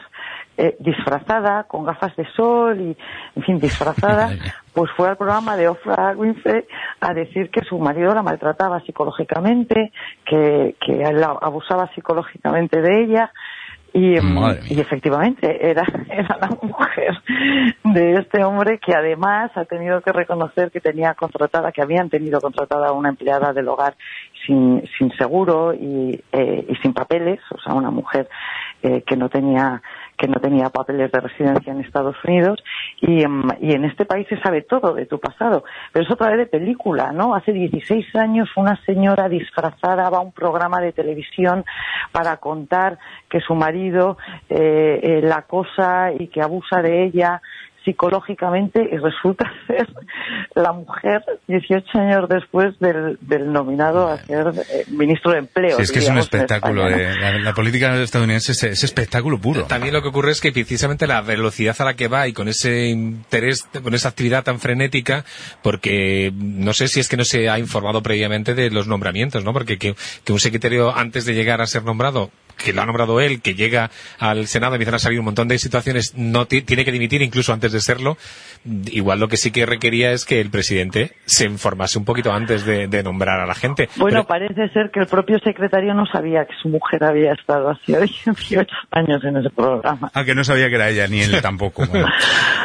eh, 0.57 0.75
disfrazada, 0.79 1.63
con 1.63 1.85
gafas 1.85 2.15
de 2.15 2.25
sol 2.35 2.79
y, 2.81 2.97
en 3.35 3.43
fin, 3.43 3.59
disfrazada, 3.59 4.31
pues 4.77 4.91
fue 4.95 5.09
al 5.09 5.17
programa 5.17 5.57
de 5.57 5.69
Oprah 5.69 6.15
Winfrey 6.15 6.63
a 7.01 7.11
decir 7.15 7.49
que 7.49 7.61
su 7.61 7.79
marido 7.79 8.13
la 8.13 8.21
maltrataba 8.21 8.79
psicológicamente, 8.81 9.91
que, 10.23 10.75
que 10.79 11.03
abusaba 11.41 11.89
psicológicamente 11.95 12.79
de 12.79 13.03
ella. 13.03 13.31
Y, 13.91 14.19
y, 14.19 14.79
efectivamente 14.79 15.67
era, 15.67 15.83
era 16.11 16.37
la 16.39 16.49
mujer 16.61 17.19
de 17.85 18.19
este 18.19 18.43
hombre 18.43 18.77
que 18.77 18.93
además 18.93 19.49
ha 19.55 19.65
tenido 19.65 19.99
que 20.01 20.11
reconocer 20.11 20.69
que 20.69 20.79
tenía 20.79 21.15
contratada, 21.15 21.71
que 21.71 21.81
habían 21.81 22.11
tenido 22.11 22.39
contratada 22.39 22.89
a 22.89 22.91
una 22.91 23.09
empleada 23.09 23.53
del 23.53 23.69
hogar 23.69 23.95
sin, 24.45 24.83
sin 24.99 25.09
seguro 25.17 25.73
y, 25.73 26.21
eh, 26.31 26.65
y 26.69 26.75
sin 26.83 26.93
papeles, 26.93 27.39
o 27.49 27.59
sea, 27.59 27.73
una 27.73 27.89
mujer 27.89 28.29
eh, 28.83 29.01
que 29.07 29.17
no 29.17 29.29
tenía 29.29 29.81
que 30.17 30.27
no 30.27 30.39
tenía 30.39 30.69
papeles 30.69 31.11
de 31.11 31.19
residencia 31.19 31.71
en 31.71 31.81
Estados 31.81 32.15
Unidos 32.23 32.63
y, 33.01 33.23
em, 33.23 33.43
y, 33.61 33.73
en 33.73 33.85
este 33.85 34.05
país 34.05 34.27
se 34.27 34.39
sabe 34.41 34.63
todo 34.63 34.93
de 34.93 35.05
tu 35.05 35.19
pasado. 35.19 35.63
Pero 35.93 36.05
es 36.05 36.11
otra 36.11 36.29
vez 36.29 36.39
de 36.39 36.45
película, 36.47 37.11
¿no? 37.11 37.35
Hace 37.35 37.53
16 37.53 38.15
años 38.15 38.49
una 38.55 38.75
señora 38.85 39.29
disfrazada 39.29 40.09
va 40.09 40.17
a 40.17 40.21
un 40.21 40.31
programa 40.31 40.81
de 40.81 40.91
televisión 40.91 41.63
para 42.11 42.37
contar 42.37 42.97
que 43.29 43.39
su 43.39 43.53
marido 43.53 44.17
eh, 44.49 44.99
eh, 45.03 45.21
la 45.23 45.37
acosa 45.37 46.11
y 46.17 46.27
que 46.27 46.41
abusa 46.41 46.81
de 46.81 47.03
ella 47.05 47.41
psicológicamente 47.83 48.81
y 48.91 48.97
resulta 48.97 49.51
ser 49.67 49.87
la 50.55 50.71
mujer 50.73 51.23
18 51.47 51.85
años 51.99 52.29
después 52.29 52.77
del, 52.79 53.17
nominado 53.51 54.07
a 54.07 54.17
ser 54.17 54.47
eh, 54.69 54.85
ministro 54.89 55.31
de 55.31 55.39
Empleo. 55.39 55.79
es 55.79 55.91
que 55.91 55.99
es 55.99 56.09
un 56.09 56.17
espectáculo. 56.17 56.87
la, 56.89 57.53
política 57.53 57.95
estadounidense 58.01 58.51
es, 58.51 58.83
espectáculo 58.83 59.39
puro. 59.39 59.63
También 59.63 59.93
lo 59.93 60.01
que 60.01 60.09
ocurre 60.09 60.31
es 60.31 60.41
que 60.41 60.51
precisamente 60.51 61.07
la 61.07 61.21
velocidad 61.21 61.75
a 61.79 61.85
la 61.85 61.93
que 61.95 62.07
va 62.07 62.27
y 62.27 62.33
con 62.33 62.47
ese 62.47 62.87
interés, 62.87 63.63
con 63.83 63.93
esa 63.93 64.09
actividad 64.09 64.43
tan 64.43 64.59
frenética, 64.59 65.23
porque 65.61 66.31
no 66.35 66.73
sé 66.73 66.87
si 66.87 66.99
es 66.99 67.07
que 67.07 67.17
no 67.17 67.23
se 67.23 67.49
ha 67.49 67.59
informado 67.59 68.01
previamente 68.01 68.53
de 68.53 68.69
los 68.69 68.87
nombramientos, 68.87 69.43
¿no? 69.43 69.53
Porque 69.53 69.77
que 69.77 69.95
un 70.29 70.39
secretario 70.39 70.95
antes 70.95 71.25
de 71.25 71.33
llegar 71.33 71.61
a 71.61 71.67
ser 71.67 71.83
nombrado 71.83 72.31
que 72.57 72.73
lo 72.73 72.81
ha 72.81 72.85
nombrado 72.85 73.19
él, 73.21 73.41
que 73.41 73.55
llega 73.55 73.89
al 74.19 74.47
Senado, 74.47 74.75
empiezan 74.75 74.95
a 74.95 74.99
salir 74.99 75.19
un 75.19 75.25
montón 75.25 75.47
de 75.47 75.57
situaciones, 75.57 76.15
no 76.15 76.45
tiene 76.45 76.85
que 76.85 76.91
dimitir 76.91 77.21
incluso 77.21 77.53
antes 77.53 77.71
de 77.71 77.79
serlo. 77.79 78.17
Igual 78.91 79.19
lo 79.19 79.27
que 79.27 79.37
sí 79.37 79.51
que 79.51 79.65
requería 79.65 80.11
es 80.11 80.25
que 80.25 80.41
el 80.41 80.49
presidente 80.49 81.13
se 81.25 81.45
informase 81.45 81.97
un 81.97 82.05
poquito 82.05 82.31
antes 82.33 82.65
de, 82.65 82.87
nombrar 83.03 83.39
a 83.39 83.45
la 83.45 83.53
gente. 83.53 83.89
Bueno, 83.95 84.25
parece 84.25 84.67
ser 84.69 84.89
que 84.91 84.99
el 84.99 85.07
propio 85.07 85.37
secretario 85.39 85.93
no 85.93 86.05
sabía 86.07 86.45
que 86.45 86.53
su 86.61 86.67
mujer 86.67 87.03
había 87.03 87.33
estado 87.33 87.69
hace 87.69 87.99
18 88.25 88.65
años 88.91 89.23
en 89.23 89.37
ese 89.37 89.49
programa. 89.49 90.11
Ah, 90.13 90.25
que 90.25 90.35
no 90.35 90.43
sabía 90.43 90.67
que 90.69 90.75
era 90.75 90.89
ella, 90.89 91.07
ni 91.07 91.21
él 91.21 91.39
tampoco. 91.41 91.83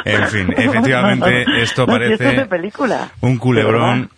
en 0.05 0.29
fin, 0.29 0.55
efectivamente, 0.57 1.45
esto 1.63 1.87
parece 1.87 2.49
un 3.21 3.39
culebrón. 3.39 4.11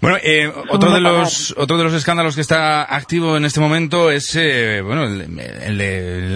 Bueno, 0.00 0.16
eh, 0.22 0.50
otro 0.68 0.92
de 0.92 1.00
los 1.00 1.54
otro 1.56 1.76
de 1.76 1.84
los 1.84 1.92
escándalos 1.92 2.34
que 2.34 2.40
está 2.40 2.94
activo 2.94 3.36
en 3.36 3.44
este 3.44 3.60
momento 3.60 4.10
es 4.10 4.34
eh, 4.36 4.80
bueno 4.80 5.04
el, 5.04 5.17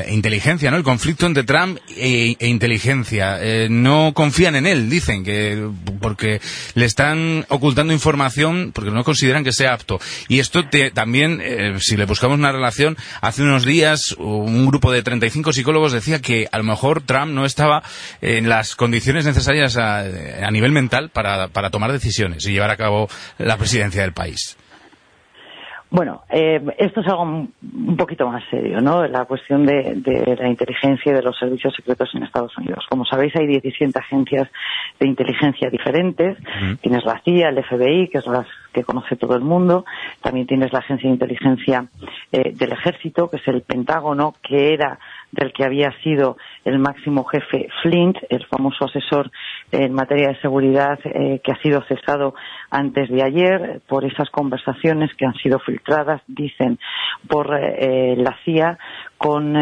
inteligencia, 0.08 0.70
¿no? 0.70 0.76
El 0.76 0.82
conflicto 0.82 1.26
entre 1.26 1.44
Trump 1.44 1.78
e, 1.96 2.36
e 2.38 2.48
inteligencia. 2.48 3.38
Eh, 3.40 3.68
no 3.70 4.12
confían 4.14 4.56
en 4.56 4.66
él, 4.66 4.90
dicen 4.90 5.24
que 5.24 5.68
porque 6.00 6.40
le 6.74 6.84
están 6.84 7.44
ocultando 7.48 7.92
información 7.92 8.72
porque 8.74 8.90
no 8.90 9.04
consideran 9.04 9.44
que 9.44 9.52
sea 9.52 9.74
apto. 9.74 10.00
Y 10.28 10.38
esto 10.38 10.64
también, 10.94 11.42
si 11.80 11.96
le 11.96 12.06
buscamos 12.06 12.38
una 12.38 12.52
relación, 12.52 12.96
hace 13.20 13.42
unos 13.42 13.64
días 13.64 14.14
un 14.18 14.66
grupo 14.66 14.92
de 14.92 15.02
35 15.02 15.52
psicólogos 15.52 15.92
decía 15.92 16.20
que 16.20 16.48
a 16.50 16.58
lo 16.58 16.64
mejor 16.64 17.02
Trump 17.02 17.32
no 17.32 17.44
estaba 17.44 17.82
en 18.20 18.48
las 18.48 18.76
condiciones 18.76 19.24
necesarias 19.24 19.76
a, 19.76 20.04
nivel 20.50 20.72
mental 20.72 21.10
para 21.10 21.70
tomar 21.70 21.92
decisiones 21.92 22.46
y 22.46 22.52
llevar 22.52 22.70
a 22.70 22.76
cabo 22.76 23.08
la 23.38 23.56
presidencia 23.56 24.02
del 24.02 24.12
país. 24.12 24.56
Bueno, 25.92 26.22
eh, 26.30 26.58
esto 26.78 27.02
es 27.02 27.06
algo 27.06 27.22
un 27.22 27.96
poquito 27.98 28.26
más 28.26 28.42
serio, 28.48 28.80
¿no? 28.80 29.06
La 29.06 29.26
cuestión 29.26 29.66
de, 29.66 30.00
la 30.40 30.48
inteligencia 30.48 31.12
y 31.12 31.14
de 31.14 31.20
los 31.20 31.38
servicios 31.38 31.74
secretos 31.74 32.08
en 32.14 32.22
Estados 32.22 32.56
Unidos. 32.56 32.86
Como 32.88 33.04
sabéis, 33.04 33.36
hay 33.36 33.46
17 33.46 33.98
agencias 33.98 34.48
de 34.98 35.06
inteligencia 35.06 35.68
diferentes. 35.68 36.38
Tienes 36.80 37.04
la 37.04 37.20
CIA, 37.22 37.50
el 37.50 37.62
FBI, 37.62 38.08
que 38.08 38.18
es 38.18 38.26
la 38.26 38.46
que 38.72 38.84
conoce 38.84 39.16
todo 39.16 39.36
el 39.36 39.42
mundo. 39.42 39.84
También 40.22 40.46
tienes 40.46 40.72
la 40.72 40.78
Agencia 40.78 41.10
de 41.10 41.12
Inteligencia 41.12 41.84
eh, 42.32 42.54
del 42.54 42.72
Ejército, 42.72 43.28
que 43.28 43.36
es 43.36 43.46
el 43.48 43.60
Pentágono, 43.60 44.34
que 44.42 44.72
era 44.72 44.98
del 45.30 45.52
que 45.52 45.64
había 45.64 45.92
sido 46.02 46.36
el 46.64 46.78
máximo 46.78 47.24
jefe 47.24 47.68
Flint, 47.82 48.16
el 48.30 48.46
famoso 48.46 48.86
asesor 48.86 49.30
en 49.72 49.94
materia 49.94 50.28
de 50.28 50.40
seguridad 50.40 50.98
eh, 51.04 51.40
que 51.42 51.52
ha 51.52 51.62
sido 51.62 51.82
cesado 51.88 52.34
antes 52.70 53.08
de 53.08 53.22
ayer 53.22 53.80
por 53.88 54.04
esas 54.04 54.28
conversaciones 54.30 55.10
que 55.14 55.26
han 55.26 55.34
sido 55.34 55.58
filtradas, 55.58 56.20
dicen, 56.26 56.78
por 57.26 57.54
eh, 57.54 58.14
la 58.16 58.36
CIA 58.44 58.78
con, 59.16 59.54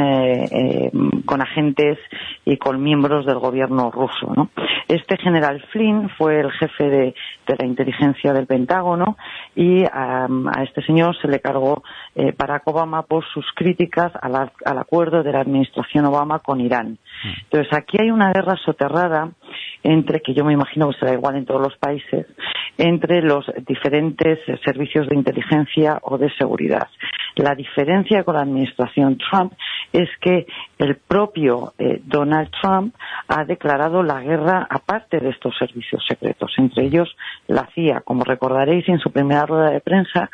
con 1.27 1.43
agentes 1.43 1.99
y 2.47 2.57
con 2.57 2.83
miembros 2.83 3.27
del 3.27 3.39
gobierno 3.39 3.91
ruso. 3.91 4.33
¿no? 4.35 4.49
Este 4.89 5.19
general 5.19 5.63
Flynn 5.71 6.09
fue 6.17 6.41
el 6.41 6.51
jefe 6.53 6.85
de, 6.89 7.15
la 7.47 7.67
inteligencia 7.67 8.33
del 8.33 8.47
Pentágono 8.47 9.19
y 9.55 9.85
a, 9.85 10.27
este 10.63 10.83
señor 10.87 11.15
se 11.21 11.29
le 11.29 11.41
cargó 11.41 11.83
Barack 12.39 12.67
Obama 12.69 13.03
por 13.03 13.23
sus 13.27 13.45
críticas 13.55 14.13
al, 14.23 14.51
al 14.65 14.79
acuerdo 14.79 15.23
de 15.23 15.33
la 15.33 15.41
administración 15.41 16.07
Obama 16.07 16.39
con 16.39 16.63
Irán. 16.63 16.97
Entonces, 17.43 17.71
aquí 17.75 17.99
hay 18.01 18.11
una 18.11 18.33
guerra 18.33 18.57
soterrada 18.65 19.31
entre, 20.01 20.21
que 20.21 20.35
yo 20.35 20.45
me 20.45 20.53
imagino 20.53 20.91
que 20.91 20.99
será 20.99 21.13
igual 21.13 21.37
en 21.37 21.45
todos 21.45 21.61
los 21.61 21.77
países, 21.77 22.27
entre 22.79 23.23
los 23.23 23.45
diferentes 23.67 24.39
servicios 24.65 25.09
de 25.09 25.17
inteligencia 25.17 25.99
o 26.03 26.19
de 26.19 26.31
seguridad. 26.39 26.89
La 27.37 27.55
diferencia 27.55 28.25
con 28.25 28.35
la 28.35 28.43
administración 28.43 29.17
Trump 29.19 29.53
es 29.93 30.09
que 30.21 30.47
el 30.79 30.97
propio 30.97 31.73
eh, 31.79 32.01
Donald 32.05 32.51
Trump 32.61 32.95
ha 33.29 33.45
declarado 33.45 34.03
la 34.03 34.21
guerra 34.21 34.67
aparte 34.69 35.19
de 35.19 35.31
estos 35.31 35.57
servicios 35.59 36.05
secretos, 36.09 36.53
entre 36.59 36.87
ellos 36.87 37.09
la 37.47 37.69
CIA. 37.75 38.03
Como 38.05 38.25
recordaréis, 38.25 38.89
en 38.89 38.99
su 38.99 39.11
primera 39.11 39.47
rueda 39.47 39.71
de 39.71 39.81
prensa 39.81 40.31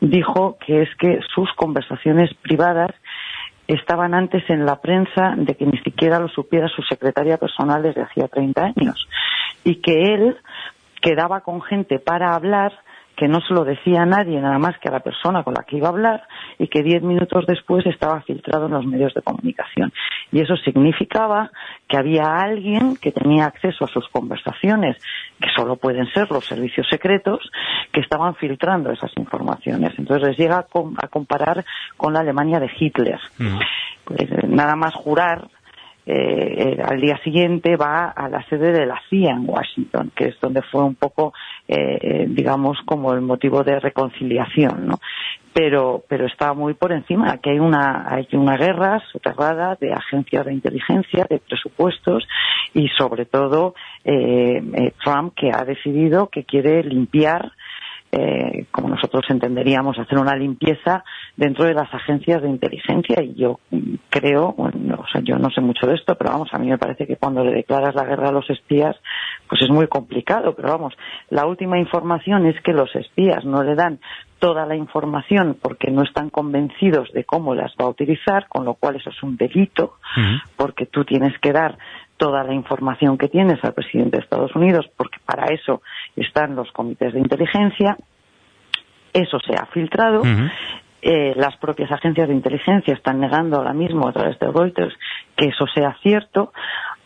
dijo 0.00 0.58
que 0.64 0.82
es 0.82 0.88
que 0.96 1.20
sus 1.34 1.50
conversaciones 1.54 2.32
privadas 2.42 2.90
estaban 3.74 4.14
antes 4.14 4.42
en 4.48 4.66
la 4.66 4.80
prensa 4.80 5.34
de 5.36 5.54
que 5.54 5.66
ni 5.66 5.78
siquiera 5.78 6.18
lo 6.18 6.28
supiera 6.28 6.68
su 6.68 6.82
secretaria 6.82 7.36
personal 7.36 7.82
desde 7.82 8.02
hacía 8.02 8.28
30 8.28 8.64
años. 8.76 9.08
Y 9.64 9.76
que 9.76 10.14
él 10.14 10.36
quedaba 11.00 11.40
con 11.40 11.62
gente 11.62 11.98
para 11.98 12.34
hablar 12.34 12.72
que 13.20 13.28
no 13.28 13.42
se 13.42 13.52
lo 13.52 13.64
decía 13.66 14.00
a 14.00 14.06
nadie, 14.06 14.40
nada 14.40 14.58
más 14.58 14.78
que 14.78 14.88
a 14.88 14.92
la 14.92 15.00
persona 15.00 15.42
con 15.42 15.52
la 15.52 15.62
que 15.64 15.76
iba 15.76 15.88
a 15.88 15.90
hablar, 15.90 16.22
y 16.58 16.68
que 16.68 16.82
diez 16.82 17.02
minutos 17.02 17.44
después 17.46 17.84
estaba 17.84 18.22
filtrado 18.22 18.64
en 18.64 18.72
los 18.72 18.86
medios 18.86 19.12
de 19.12 19.20
comunicación. 19.20 19.92
Y 20.32 20.40
eso 20.40 20.56
significaba 20.56 21.50
que 21.86 21.98
había 21.98 22.22
alguien 22.34 22.96
que 22.96 23.12
tenía 23.12 23.44
acceso 23.44 23.84
a 23.84 23.88
sus 23.88 24.08
conversaciones, 24.08 24.96
que 25.38 25.50
solo 25.54 25.76
pueden 25.76 26.06
ser 26.14 26.30
los 26.30 26.46
servicios 26.46 26.86
secretos, 26.88 27.40
que 27.92 28.00
estaban 28.00 28.36
filtrando 28.36 28.90
esas 28.90 29.12
informaciones. 29.18 29.92
Entonces 29.98 30.28
les 30.28 30.38
llega 30.38 30.64
a, 30.96 31.08
comparar 31.08 31.62
con 31.98 32.14
la 32.14 32.20
Alemania 32.20 32.58
de 32.58 32.70
Hitler. 32.74 33.20
Mm. 33.36 33.58
Pues, 34.06 34.32
eh, 34.32 34.46
nada 34.48 34.76
más 34.76 34.94
jurar 34.94 35.46
eh, 36.06 36.76
eh, 36.76 36.82
al 36.82 37.00
día 37.00 37.18
siguiente 37.22 37.76
va 37.76 38.08
a 38.08 38.28
la 38.28 38.42
sede 38.48 38.72
de 38.72 38.86
la 38.86 39.00
CIA 39.08 39.32
en 39.32 39.48
Washington, 39.48 40.10
que 40.14 40.28
es 40.28 40.40
donde 40.40 40.62
fue 40.62 40.82
un 40.82 40.94
poco, 40.94 41.32
eh, 41.68 42.26
digamos, 42.28 42.78
como 42.86 43.12
el 43.12 43.20
motivo 43.20 43.62
de 43.62 43.78
reconciliación, 43.78 44.86
¿no? 44.86 44.98
Pero, 45.52 46.02
pero 46.08 46.26
está 46.26 46.54
muy 46.54 46.74
por 46.74 46.92
encima. 46.92 47.32
Aquí 47.32 47.50
hay 47.50 47.58
una, 47.58 48.06
hay 48.08 48.26
una 48.32 48.56
guerra 48.56 49.02
soterrada 49.12 49.76
de 49.80 49.92
agencias 49.92 50.46
de 50.46 50.54
inteligencia, 50.54 51.26
de 51.28 51.38
presupuestos 51.38 52.26
y 52.72 52.88
sobre 52.96 53.26
todo 53.26 53.74
Trump 55.02 55.34
que 55.34 55.50
ha 55.52 55.64
decidido 55.64 56.28
que 56.28 56.44
quiere 56.44 56.84
limpiar 56.84 57.50
eh, 58.12 58.66
como 58.72 58.88
nosotros 58.88 59.24
entenderíamos, 59.28 59.98
hacer 59.98 60.18
una 60.18 60.34
limpieza 60.34 61.04
dentro 61.36 61.64
de 61.64 61.74
las 61.74 61.92
agencias 61.94 62.42
de 62.42 62.48
inteligencia. 62.48 63.22
Y 63.22 63.34
yo 63.34 63.60
creo, 64.08 64.52
bueno, 64.56 64.96
o 64.98 65.06
sea, 65.12 65.20
yo 65.22 65.36
no 65.36 65.50
sé 65.50 65.60
mucho 65.60 65.86
de 65.86 65.94
esto, 65.94 66.16
pero 66.16 66.30
vamos, 66.30 66.48
a 66.52 66.58
mí 66.58 66.68
me 66.68 66.78
parece 66.78 67.06
que 67.06 67.16
cuando 67.16 67.44
le 67.44 67.52
declaras 67.52 67.94
la 67.94 68.04
guerra 68.04 68.30
a 68.30 68.32
los 68.32 68.48
espías, 68.50 68.96
pues 69.48 69.62
es 69.62 69.70
muy 69.70 69.86
complicado. 69.86 70.54
Pero 70.54 70.68
vamos, 70.68 70.94
la 71.28 71.46
última 71.46 71.78
información 71.78 72.46
es 72.46 72.60
que 72.62 72.72
los 72.72 72.94
espías 72.96 73.44
no 73.44 73.62
le 73.62 73.74
dan 73.74 74.00
toda 74.40 74.66
la 74.66 74.74
información 74.74 75.56
porque 75.60 75.90
no 75.90 76.02
están 76.02 76.30
convencidos 76.30 77.12
de 77.12 77.24
cómo 77.24 77.54
las 77.54 77.72
va 77.80 77.84
a 77.84 77.90
utilizar, 77.90 78.48
con 78.48 78.64
lo 78.64 78.74
cual 78.74 78.96
eso 78.96 79.10
es 79.10 79.22
un 79.22 79.36
delito, 79.36 79.96
porque 80.56 80.86
tú 80.86 81.04
tienes 81.04 81.38
que 81.40 81.52
dar 81.52 81.78
toda 82.20 82.44
la 82.44 82.52
información 82.52 83.16
que 83.16 83.28
tienes 83.28 83.64
al 83.64 83.72
presidente 83.72 84.18
de 84.18 84.22
Estados 84.22 84.54
Unidos, 84.54 84.86
porque 84.94 85.18
para 85.24 85.46
eso 85.46 85.80
están 86.14 86.54
los 86.54 86.70
comités 86.70 87.14
de 87.14 87.18
inteligencia. 87.18 87.96
Eso 89.14 89.38
se 89.40 89.54
ha 89.54 89.64
filtrado. 89.72 90.22
Eh, 91.00 91.32
las 91.34 91.56
propias 91.56 91.90
agencias 91.90 92.28
de 92.28 92.34
inteligencia 92.34 92.92
están 92.92 93.20
negando 93.20 93.56
ahora 93.56 93.72
mismo 93.72 94.06
a 94.06 94.12
través 94.12 94.38
de 94.38 94.48
Reuters 94.48 94.94
que 95.34 95.46
eso 95.46 95.66
sea 95.74 95.96
cierto. 96.02 96.52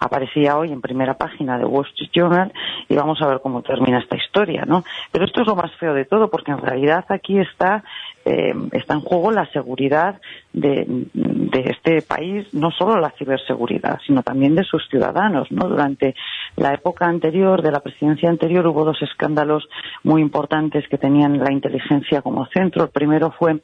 Aparecía 0.01 0.57
hoy 0.59 0.73
en 0.73 0.81
primera 0.81 1.15
página 1.15 1.59
de 1.59 1.65
Wall 1.65 1.87
Street 1.87 2.11
Journal 2.13 2.53
y 2.89 2.97
vamos 2.97 3.23
a 3.23 3.29
ver 3.29 3.39
cómo 3.41 3.63
termina 3.63 4.01
esta 4.01 4.17
historia, 4.17 4.65
¿no? 4.67 4.83
Pero 5.13 5.27
esto 5.27 5.43
es 5.43 5.47
lo 5.47 5.55
más 5.55 5.71
feo 5.77 5.95
de 5.95 6.07
todo 6.07 6.29
porque 6.29 6.51
en 6.51 6.59
realidad 6.59 7.05
aquí 7.11 7.39
está 7.39 7.85
eh, 8.25 8.55
está 8.73 8.95
en 8.95 9.01
juego 9.01 9.31
la 9.31 9.47
seguridad 9.53 10.21
de, 10.53 11.07
este 11.53 12.03
país, 12.03 12.47
no 12.53 12.71
solo 12.71 12.99
la 12.99 13.11
ciberseguridad, 13.19 13.99
sino 14.07 14.23
también 14.23 14.55
de 14.55 14.65
sus 14.65 14.87
ciudadanos. 14.89 15.51
¿no? 15.51 15.69
Durante 15.69 16.15
la 16.57 16.75
época 16.75 17.07
anterior, 17.07 17.63
de 17.63 17.73
la 17.73 17.81
presidencia 17.81 18.31
anterior, 18.31 18.67
hubo 18.67 18.85
dos 18.85 19.01
escándalos 19.03 19.69
muy 20.03 20.21
importantes 20.21 20.89
que 20.89 20.99
tenían 20.99 21.39
la 21.39 21.53
inteligencia 21.53 22.23
como 22.23 22.47
centro. 22.47 22.85
El 22.85 22.91
primero 22.91 23.33
fue 23.39 23.61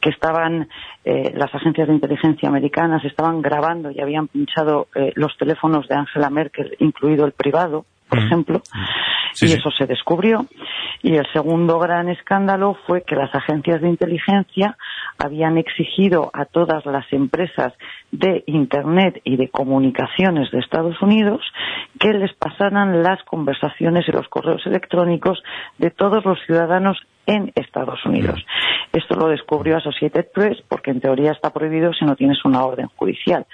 que 0.00 0.10
estaban 0.10 0.68
eh, 1.04 1.32
las 1.34 1.54
agencias 1.54 1.88
de 1.88 1.94
inteligencia 1.94 2.48
americanas 2.48 3.04
estaban 3.04 3.42
grabando 3.42 3.90
y 3.90 4.00
habían 4.00 4.28
pinchado 4.28 4.88
eh, 4.94 5.12
los 5.14 5.36
teléfonos 5.38 5.88
de 5.88 5.94
Angela 5.94 6.30
Merkel, 6.30 6.76
incluido 6.80 7.24
el 7.24 7.32
privado, 7.32 7.86
por 8.12 8.20
mm. 8.20 8.26
ejemplo, 8.26 8.62
y 9.40 9.46
eso 9.46 9.70
se 9.70 9.86
descubrió. 9.86 10.44
Y 11.02 11.16
el 11.16 11.26
segundo 11.32 11.78
gran 11.78 12.10
escándalo 12.10 12.76
fue 12.86 13.04
que 13.04 13.16
las 13.16 13.34
agencias 13.34 13.80
de 13.80 13.88
inteligencia 13.88 14.76
habían 15.18 15.56
exigido 15.56 16.30
a 16.34 16.44
todas 16.44 16.84
las 16.84 17.10
empresas 17.10 17.72
de 18.10 18.44
Internet 18.46 19.22
y 19.24 19.36
de 19.38 19.48
comunicaciones 19.48 20.50
de 20.50 20.58
Estados 20.58 21.00
Unidos 21.00 21.40
que 21.98 22.12
les 22.12 22.34
pasaran 22.34 23.02
las 23.02 23.22
conversaciones 23.24 24.06
y 24.06 24.12
los 24.12 24.28
correos 24.28 24.60
electrónicos 24.66 25.42
de 25.78 25.90
todos 25.90 26.22
los 26.26 26.38
ciudadanos 26.44 26.98
en 27.24 27.50
Estados 27.54 28.04
Unidos. 28.04 28.44
Esto 28.92 29.14
lo 29.14 29.28
descubrió 29.28 29.78
Associated 29.78 30.26
Press 30.34 30.58
porque 30.68 30.90
en 30.90 31.00
teoría 31.00 31.32
está 31.32 31.50
prohibido 31.50 31.94
si 31.94 32.04
no 32.04 32.14
tienes 32.14 32.44
una 32.44 32.62
orden 32.62 32.88
judicial. 32.94 33.46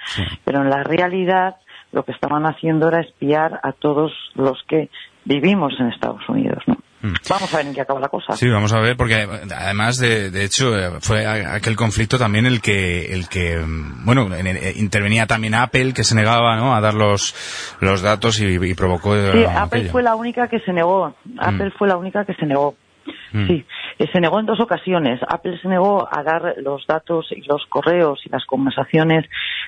Pero 0.43 0.63
en 0.63 0.69
la 0.69 0.83
realidad 0.83 1.55
lo 1.91 2.03
que 2.03 2.11
estaban 2.11 2.45
haciendo 2.45 2.87
era 2.87 3.01
espiar 3.01 3.59
a 3.63 3.71
todos 3.71 4.11
los 4.35 4.57
que 4.67 4.89
vivimos 5.25 5.73
en 5.79 5.87
Estados 5.87 6.27
Unidos, 6.29 6.63
¿no? 6.67 6.77
Mm. 7.01 7.13
Vamos 7.29 7.53
a 7.53 7.57
ver 7.57 7.67
en 7.67 7.73
qué 7.73 7.81
acaba 7.81 7.99
la 7.99 8.09
cosa. 8.09 8.33
Sí, 8.35 8.49
vamos 8.49 8.73
a 8.73 8.79
ver, 8.79 8.97
porque 8.97 9.25
además 9.55 9.97
de, 9.99 10.31
de 10.31 10.43
hecho 10.43 10.77
eh, 10.77 10.99
fue 10.99 11.25
aquel 11.25 11.77
conflicto 11.77 12.17
también 12.17 12.45
el 12.45 12.61
que, 12.61 13.13
el 13.13 13.29
que, 13.29 13.57
mm, 13.57 14.05
bueno, 14.05 14.27
eh, 14.35 14.73
intervenía 14.75 15.25
también 15.25 15.55
Apple, 15.55 15.93
que 15.93 16.03
se 16.03 16.15
negaba, 16.15 16.57
¿no? 16.57 16.75
A 16.75 16.81
dar 16.81 16.95
los, 16.95 17.33
los 17.79 18.01
datos 18.01 18.41
y, 18.41 18.73
provocó. 18.73 19.15
Sí, 19.15 19.45
Apple 19.45 19.89
fue 19.89 20.03
la 20.03 20.15
única 20.15 20.47
que 20.49 20.59
se 20.59 20.73
negó. 20.73 21.15
Apple 21.37 21.69
mm. 21.69 21.77
fue 21.77 21.87
la 21.87 21.95
única 21.95 22.25
que 22.25 22.33
se 22.33 22.45
negó. 22.45 22.75
Mm. 23.31 23.47
Sí, 23.47 23.65
eh, 23.99 24.07
se 24.11 24.19
negó 24.19 24.39
en 24.39 24.45
dos 24.45 24.59
ocasiones. 24.59 25.19
Apple 25.27 25.59
se 25.61 25.67
negó 25.67 26.07
a 26.11 26.23
dar 26.23 26.55
los 26.57 26.85
datos 26.87 27.27
y 27.31 27.41
los 27.41 27.65
correos 27.67 28.19
y 28.25 28.29
las 28.29 28.45
conversaciones 28.45 29.25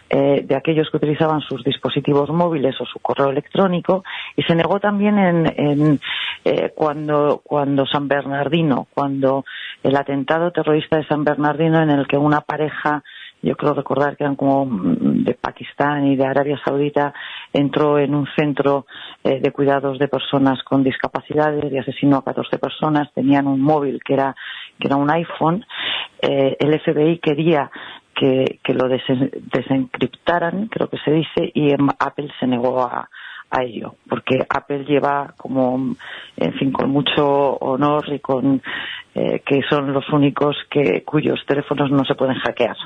eh, 0.09 0.43
de 0.43 0.55
aquellos 0.55 0.89
que 0.89 0.97
utilizaban 0.97 1.41
sus 1.41 1.63
dispositivos 1.63 2.29
móviles 2.29 2.75
o 2.79 2.85
su 2.85 2.99
correo 2.99 3.29
electrónico 3.29 4.03
y 4.35 4.43
se 4.43 4.55
negó 4.55 4.79
también 4.79 5.19
en, 5.19 5.99
eh, 6.43 6.71
cuando, 6.75 7.41
cuando 7.43 7.85
San 7.85 8.07
Bernardino, 8.07 8.87
cuando 8.93 9.45
el 9.83 9.95
atentado 9.95 10.51
terrorista 10.51 10.97
de 10.97 11.07
San 11.07 11.23
Bernardino 11.23 11.81
en 11.81 11.89
el 11.91 12.07
que 12.07 12.17
una 12.17 12.41
pareja 12.41 13.03
yo 13.41 13.55
creo 13.55 13.73
recordar 13.73 14.15
que 14.15 14.23
eran 14.23 14.35
como 14.35 14.65
mm, 14.65 15.23
de 15.23 15.33
Pakistán 15.33 16.05
y 16.07 16.15
de 16.15 16.25
Arabia 16.25 16.59
Saudita, 16.63 17.13
entró 17.53 17.97
en 17.99 18.13
un 18.15 18.27
centro 18.35 18.85
eh, 19.23 19.39
de 19.41 19.51
cuidados 19.51 19.97
de 19.99 20.07
personas 20.07 20.61
con 20.63 20.83
discapacidades 20.83 21.71
y 21.71 21.77
asesinó 21.77 22.17
a 22.17 22.23
14 22.23 22.57
personas. 22.57 23.11
Tenían 23.13 23.47
un 23.47 23.61
móvil 23.61 24.01
que 24.03 24.13
era, 24.13 24.35
que 24.79 24.87
era 24.87 24.95
un 24.95 25.09
iPhone. 25.09 25.65
Eh, 26.21 26.55
el 26.59 26.79
FBI 26.79 27.19
quería 27.19 27.71
que, 28.15 28.73
lo 28.73 28.87
desencriptaran, 28.87 30.67
creo 30.67 30.87
que 30.87 30.97
se 30.99 31.11
dice, 31.11 31.51
y 31.55 31.73
Apple 31.99 32.29
se 32.39 32.45
negó 32.45 32.83
a, 32.83 33.09
a 33.49 33.63
ello, 33.63 33.95
porque 34.07 34.45
Apple 34.47 34.85
lleva 34.85 35.33
como, 35.37 35.95
en 36.37 36.53
fin, 36.53 36.71
con 36.71 36.89
mucho 36.89 37.55
honor 37.57 38.05
y 38.13 38.19
con 38.19 38.61
eh, 39.13 39.41
que 39.45 39.59
son 39.69 39.91
los 39.91 40.07
únicos 40.09 40.55
que 40.69 41.03
cuyos 41.03 41.39
teléfonos 41.45 41.91
no 41.91 42.05
se 42.05 42.15
pueden 42.15 42.35
hackear. 42.35 42.77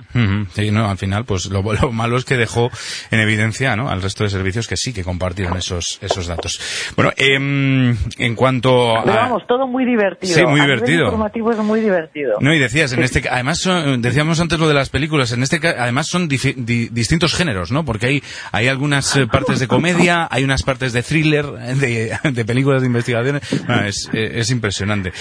Sí, 0.54 0.72
no, 0.72 0.90
al 0.90 0.98
final, 0.98 1.24
pues 1.24 1.52
lo, 1.52 1.62
malo 1.92 2.18
es 2.18 2.26
que 2.26 2.36
dejó 2.36 2.72
en 3.12 3.20
evidencia, 3.20 3.76
¿no? 3.76 3.90
Al 3.90 4.02
resto 4.02 4.24
de 4.24 4.32
servicios 4.32 4.68
que 4.68 4.76
sí 4.76 4.92
que 4.92 5.04
compartieron 5.04 5.56
esos 5.56 6.00
esos 6.02 6.26
datos. 6.26 6.94
Bueno, 6.96 7.12
em, 7.18 7.96
en 8.18 8.36
cuanto 8.36 8.98
a, 8.98 9.04
Pero 9.04 9.16
vamos, 9.16 9.48
todo 9.48 9.68
muy 9.68 9.86
divertido. 9.86 10.34
Sí, 10.34 10.46
muy 10.46 10.62
divertido. 10.62 11.06
informativo 11.06 11.52
es 11.52 11.58
muy 11.60 11.80
divertido. 11.80 12.38
No, 12.40 12.54
y 12.54 12.60
decías, 12.60 12.94
en 12.94 13.04
este, 13.04 13.30
además 13.30 13.70
decíamos 14.00 14.40
antes 14.40 14.60
lo 14.60 14.68
de 14.68 14.74
las 14.74 14.90
películas, 14.90 15.32
en 15.32 15.44
este, 15.44 15.60
además 15.68 16.08
son 16.08 16.28
distintos 16.28 17.36
géneros, 17.36 17.72
¿no? 17.72 17.86
Porque 17.86 18.08
hay 18.08 18.24
hay 18.52 18.68
algunas 18.68 19.16
eh, 19.16 19.28
partes 19.28 19.60
de 19.60 19.68
comedia, 19.68 20.28
hay 20.32 20.44
unas 20.44 20.64
partes 20.64 20.94
de 20.94 21.04
thriller, 21.04 21.46
de, 21.46 22.18
de 22.24 22.46
películas 22.46 22.82
de 22.82 22.88
investigación. 22.88 23.40
es, 23.86 24.10
es 24.12 24.50
impresionante. 24.50 25.14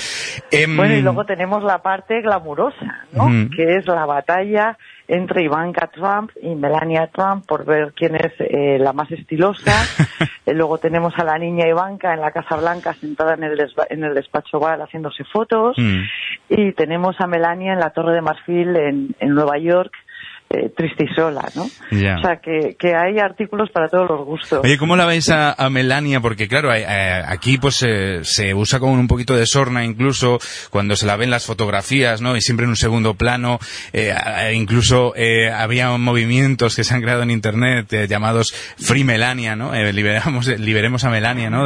Em, 0.50 0.76
bueno, 0.76 0.93
y 0.94 1.02
luego 1.02 1.24
tenemos 1.24 1.62
la 1.62 1.78
parte 1.78 2.20
glamurosa, 2.20 3.06
¿no? 3.12 3.26
Que 3.54 3.76
es 3.76 3.86
la 3.86 4.06
batalla 4.06 4.76
entre 5.06 5.44
Ivanka 5.44 5.88
Trump 5.88 6.30
y 6.40 6.54
Melania 6.54 7.10
Trump 7.12 7.46
por 7.46 7.64
ver 7.64 7.92
quién 7.94 8.14
es 8.14 8.32
eh, 8.38 8.78
la 8.78 8.92
más 8.92 9.10
estilosa. 9.10 9.72
Eh, 10.46 10.52
luego 10.52 10.76
tenemos 10.76 11.14
a 11.16 11.24
la 11.24 11.38
niña 11.38 11.66
Ivanka 11.66 12.12
en 12.12 12.20
la 12.20 12.30
Casa 12.30 12.56
Blanca 12.56 12.92
sentada 12.92 13.32
en 13.32 13.44
el, 13.44 13.66
en 13.88 14.04
el 14.04 14.14
despacho 14.14 14.58
Oval 14.58 14.82
haciéndose 14.82 15.24
fotos. 15.24 15.74
Mm. 15.78 16.02
Y 16.50 16.72
tenemos 16.72 17.18
a 17.18 17.26
Melania 17.26 17.72
en 17.72 17.80
la 17.80 17.88
Torre 17.94 18.12
de 18.12 18.20
Marfil 18.20 18.76
en, 18.76 19.16
en 19.20 19.34
Nueva 19.34 19.56
York 19.56 19.90
eh, 20.50 20.70
triste 20.76 21.04
y 21.10 21.14
sola, 21.14 21.48
¿no? 21.56 21.62
O 21.64 22.20
sea, 22.20 22.36
que, 22.40 22.76
que, 22.78 22.94
hay 22.94 23.18
artículos 23.18 23.70
para 23.70 23.88
todos 23.88 24.08
los 24.08 24.24
gustos. 24.24 24.60
Oye, 24.62 24.78
¿cómo 24.78 24.94
la 24.94 25.06
veis 25.06 25.28
a, 25.30 25.56
Melania? 25.70 26.20
Porque 26.20 26.46
claro, 26.46 26.72
eh, 26.72 26.84
aquí 27.26 27.58
pues 27.58 27.76
se 27.76 28.54
usa 28.54 28.78
como 28.78 28.92
un 28.92 29.08
poquito 29.08 29.34
de 29.34 29.46
sorna 29.46 29.84
incluso 29.84 30.38
cuando 30.70 30.94
se 30.94 31.06
la 31.06 31.16
ven 31.16 31.30
las 31.30 31.46
fotografías, 31.46 32.20
¿no? 32.20 32.36
Y 32.36 32.40
siempre 32.40 32.64
en 32.64 32.70
un 32.70 32.76
segundo 32.76 33.14
plano. 33.14 33.58
Eh, 33.92 34.14
incluso 34.54 35.14
había 35.52 35.90
movimientos 35.96 36.76
que 36.76 36.84
se 36.84 36.94
han 36.94 37.00
creado 37.00 37.22
en 37.22 37.30
Internet 37.30 38.06
llamados 38.06 38.52
Free 38.78 39.02
Melania, 39.02 39.56
¿no? 39.56 39.72
liberamos, 39.74 40.46
liberemos 40.46 41.04
a 41.04 41.10
Melania, 41.10 41.50
¿no? 41.50 41.64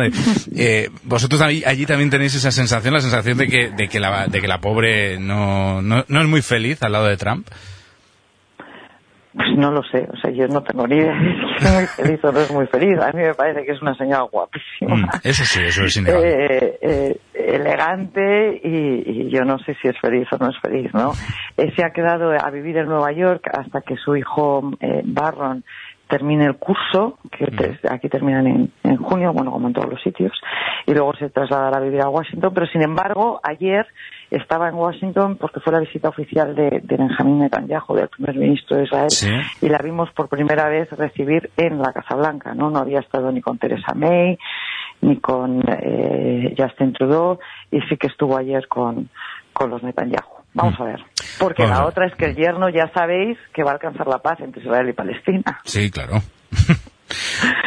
vosotros 1.03 1.43
allí, 1.43 1.85
también 1.85 2.11
tenéis 2.11 2.35
esa 2.37 2.53
sensación, 2.53 2.95
la 2.95 3.01
sensación 3.01 3.37
de 3.39 3.49
que, 3.49 3.71
de 3.71 3.89
que, 3.89 4.01
la, 4.01 4.29
de 4.29 4.41
que 4.41 4.49
la 4.49 4.61
pobre 4.61 5.19
no, 5.19 5.83
no, 5.83 6.05
no 6.09 6.23
es 6.23 6.29
muy 6.29 6.43
feliz 6.43 6.83
al 6.83 6.93
lado 6.93 7.07
de 7.07 7.17
Trump. 7.17 7.47
Pues 9.39 9.57
no 9.57 9.71
lo 9.71 9.85
sé, 9.85 10.05
o 10.13 10.17
sea, 10.17 10.33
yo 10.33 10.49
no 10.49 10.65
tengo 10.65 10.85
ni 10.89 10.97
idea 10.97 11.17
si 11.17 11.29
es 11.29 11.73
muy 11.73 11.87
feliz 11.87 12.25
o 12.25 12.33
no 12.33 12.41
es 12.41 12.51
muy 12.51 12.67
feliz. 12.67 12.99
A 12.99 13.13
mí 13.13 13.23
me 13.23 13.35
parece 13.35 13.65
que 13.65 13.71
es 13.71 13.81
una 13.81 13.95
señora 13.95 14.23
guapísima. 14.23 14.97
Mm, 14.97 15.09
eso 15.23 15.45
sí, 15.45 15.61
eso 15.63 15.85
es 15.85 15.97
innegable. 15.97 16.29
Eh, 16.29 16.79
eh, 16.83 17.21
elegante 17.35 18.61
y, 18.65 19.31
yo 19.31 19.45
no 19.45 19.59
sé 19.61 19.77
si 19.81 19.87
es 19.87 19.97
feliz 20.01 20.27
o 20.33 20.39
no 20.39 20.51
es 20.51 20.59
feliz, 20.61 20.93
¿no? 20.93 21.13
Eh, 21.57 21.73
se 21.77 21.85
ha 21.85 21.91
quedado 21.91 22.33
a 22.33 22.51
vivir 22.51 22.79
en 22.79 22.87
Nueva 22.87 23.13
York 23.13 23.49
hasta 23.53 23.83
que 23.83 23.97
su 23.97 24.17
hijo 24.17 24.73
Barron 25.05 25.63
termine 26.09 26.47
el 26.47 26.57
curso, 26.57 27.19
que 27.31 27.45
mm. 27.47 27.93
aquí 27.93 28.09
terminan 28.09 28.47
en, 28.49 28.73
en, 28.83 28.97
junio, 28.97 29.33
bueno, 29.33 29.53
como 29.53 29.69
en 29.69 29.75
todos 29.75 29.89
los 29.89 30.03
sitios, 30.03 30.33
y 30.85 30.95
luego 30.95 31.15
se 31.15 31.31
trasladará 31.31 31.77
a 31.77 31.81
vivir 31.81 32.01
a 32.01 32.09
Washington, 32.09 32.51
pero 32.53 32.67
sin 32.67 32.83
embargo, 32.83 33.41
ayer 33.45 33.87
estaba 34.31 34.69
en 34.69 34.75
Washington 34.75 35.37
porque 35.37 35.61
fue 35.61 35.73
la 35.73 35.81
visita 35.81 36.09
oficial 36.09 36.55
de, 36.55 36.81
Benjamín 36.83 37.41
Netanyahu, 37.41 37.95
del 37.95 38.09
primer 38.09 38.37
ministro 38.37 38.77
de 38.77 38.85
Israel, 38.85 39.09
y 39.61 39.69
la 39.69 39.79
vimos 39.79 40.11
por 40.13 40.29
primera 40.29 40.69
vez 40.69 40.91
recibir 40.91 41.51
en 41.57 41.79
la 41.79 41.93
Casa 41.93 42.15
Blanca, 42.15 42.55
¿no? 42.55 42.71
No 42.71 42.79
había 42.79 43.01
estado 43.01 43.33
ni 43.33 43.41
con 43.41 43.59
Theresa 43.59 43.95
May, 43.95 44.39
ni 45.01 45.19
con 45.21 45.63
eh, 45.67 46.55
Justin 46.57 46.93
Trudeau, 46.93 47.39
y 47.71 47.81
sí 47.83 47.97
que 47.97 48.09
estuvo 48.09 48.37
ayer 48.37 48.67
con, 48.69 49.09
con 49.53 49.71
los 49.71 49.83
Netanyahu. 49.83 50.39
Vamos 50.55 50.79
mm. 50.79 50.83
a 50.83 50.85
ver. 50.87 51.05
Porque 51.39 51.67
la 51.67 51.87
otra 51.87 52.07
es 52.07 52.15
que 52.17 52.27
el 52.27 52.37
yerno 52.37 52.69
ya 52.69 52.91
sabéis 52.93 53.39
que 53.53 53.63
va 53.63 53.71
a 53.71 53.75
alcanzar 53.75 54.07
la 54.09 54.19
paz 54.19 54.41
entre 54.41 54.63
Israel 54.63 54.89
y 54.89 54.93
Palestina. 54.93 55.61
Sí, 55.65 55.91
claro. 55.91 56.15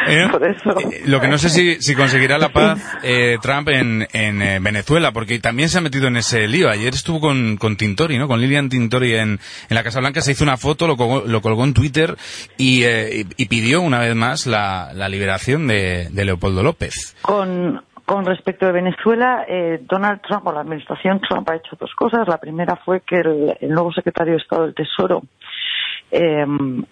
Eh, 0.08 0.26
eh, 0.40 1.02
lo 1.06 1.20
que 1.20 1.28
no 1.28 1.38
sé 1.38 1.48
si, 1.48 1.80
si 1.80 1.94
conseguirá 1.94 2.38
la 2.38 2.50
paz 2.50 2.98
eh, 3.02 3.36
Trump 3.40 3.68
en, 3.68 4.06
en 4.12 4.62
Venezuela, 4.62 5.12
porque 5.12 5.38
también 5.38 5.68
se 5.68 5.78
ha 5.78 5.80
metido 5.80 6.08
en 6.08 6.16
ese 6.16 6.48
lío. 6.48 6.68
Ayer 6.68 6.92
estuvo 6.92 7.20
con, 7.20 7.56
con 7.56 7.76
Tintori, 7.76 8.18
¿no? 8.18 8.28
Con 8.28 8.40
Lilian 8.40 8.68
Tintori 8.68 9.14
en, 9.14 9.30
en 9.30 9.74
la 9.74 9.82
Casa 9.82 10.00
Blanca, 10.00 10.20
se 10.20 10.32
hizo 10.32 10.44
una 10.44 10.56
foto, 10.56 10.86
lo 10.86 10.96
colgó, 10.96 11.22
lo 11.26 11.40
colgó 11.40 11.64
en 11.64 11.74
Twitter 11.74 12.16
y, 12.56 12.84
y, 12.84 13.46
pidió 13.46 13.82
una 13.82 13.98
vez 13.98 14.14
más 14.14 14.46
la, 14.46 14.92
la 14.94 15.08
liberación 15.08 15.66
de, 15.66 16.08
de 16.10 16.24
Leopoldo 16.24 16.62
López. 16.62 17.16
Con, 17.22 17.82
con 18.06 18.24
respecto 18.24 18.66
de 18.66 18.72
Venezuela, 18.72 19.46
Donald 19.82 20.22
Trump 20.22 20.46
o 20.46 20.52
la 20.52 20.60
administración 20.60 21.20
Trump 21.20 21.48
ha 21.50 21.56
hecho 21.56 21.76
dos 21.78 21.92
cosas. 21.94 22.26
La 22.26 22.38
primera 22.38 22.76
fue 22.76 23.00
que 23.00 23.16
el, 23.16 23.56
el 23.60 23.70
nuevo 23.70 23.92
secretario 23.92 24.34
de 24.34 24.38
Estado 24.40 24.64
del 24.64 24.74
Tesoro 24.74 25.22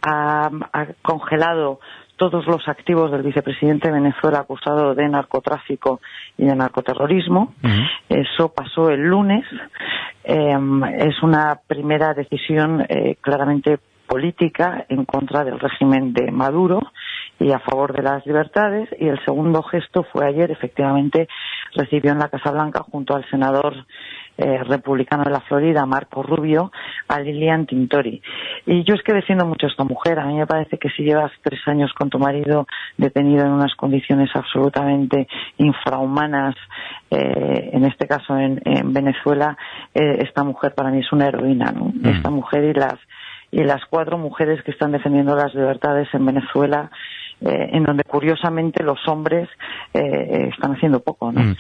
ha, 0.03 0.51
ha, 0.73 0.87
congelado 1.03 1.81
todos 2.21 2.47
los 2.47 2.69
activos 2.69 3.11
del 3.11 3.23
vicepresidente 3.23 3.89
de 3.89 3.95
Venezuela 3.95 4.41
acusado 4.41 4.95
de 4.95 5.09
narcotráfico 5.09 6.03
y 6.37 6.45
de 6.45 6.55
narcoterrorismo. 6.55 7.55
Eso 8.11 8.53
pasó 8.53 8.91
el 8.91 9.01
lunes. 9.01 9.47
Em, 10.23 10.85
es 10.85 11.23
una 11.23 11.59
primera 11.67 12.13
decisión 12.13 12.85
eh, 12.87 13.17
claramente 13.23 13.79
política 14.07 14.85
en 14.91 15.07
contra 15.07 15.45
del 15.45 15.59
régimen 15.59 16.13
de 16.13 16.31
Maduro 16.31 16.81
y 17.39 17.53
a 17.53 17.59
favor 17.59 17.95
de 17.95 18.03
las 18.03 18.27
libertades. 18.27 18.91
Y 18.99 19.09
el 19.09 19.19
segundo 19.25 19.63
gesto 19.63 20.05
fue 20.13 20.27
ayer, 20.27 20.51
efectivamente, 20.51 21.27
recibió 21.75 22.13
en 22.13 22.19
la 22.19 22.29
Casa 22.29 22.51
Blanca 22.51 22.83
junto 22.83 23.17
al 23.17 23.25
senador 23.31 23.87
eh, 24.39 24.65
republicano 24.65 25.25
de 25.25 25.31
la 25.31 25.41
Florida, 25.41 25.85
Marco 25.87 26.23
Rubio, 26.23 26.73
a 27.09 27.21
Lilian 27.21 27.67
Tintori. 27.67 28.23
Y 28.67 28.85
yo 28.85 28.95
es 28.95 29.03
que 29.03 29.13
defiendo 29.13 29.45
mucho 29.45 29.67
a 29.67 29.71
esta 29.71 29.85
mujer. 29.85 30.19
A 30.19 30.27
mí 30.27 30.37
me 30.37 30.47
parece 30.47 30.79
que 30.79 30.89
si 30.91 31.03
llevas 31.03 31.31
tres 31.43 31.61
años 31.67 31.93
con 31.93 32.09
tu 32.09 32.19
marido 32.19 32.67
detenido 32.97 33.45
en 33.45 33.53
unas 33.53 33.75
condiciones 33.75 34.31
absolutamente 34.35 35.29
infrahumanas, 35.59 36.55
eh, 37.11 37.71
en 37.73 37.85
este 37.85 38.07
caso 38.07 38.37
en, 38.39 38.61
Venezuela, 38.93 39.57
eh, 39.95 40.19
esta 40.21 40.43
mujer 40.43 40.75
para 40.75 40.91
mí 40.91 41.01
es 41.01 41.13
una 41.13 41.27
heroína. 41.27 41.73
Mm. 41.73 42.07
Esta 42.07 42.31
mujer 42.31 42.65
y 42.65 42.73
las 42.75 42.99
y 43.53 43.65
las 43.65 43.85
cuatro 43.91 44.17
mujeres 44.17 44.63
que 44.63 44.71
están 44.71 44.93
defendiendo 44.93 45.35
las 45.35 45.53
libertades 45.55 46.09
en 46.15 46.25
Venezuela 46.25 46.91
eh, 47.41 47.71
en 47.73 47.85
donde 47.85 48.05
curiosamente 48.05 48.83
los 48.83 48.99
hombres 49.09 49.49
eh, 49.95 50.51
están 50.53 50.75
haciendo 50.75 51.01
poco, 51.01 51.33
¿no? 51.33 51.41
Mm. 51.41 51.57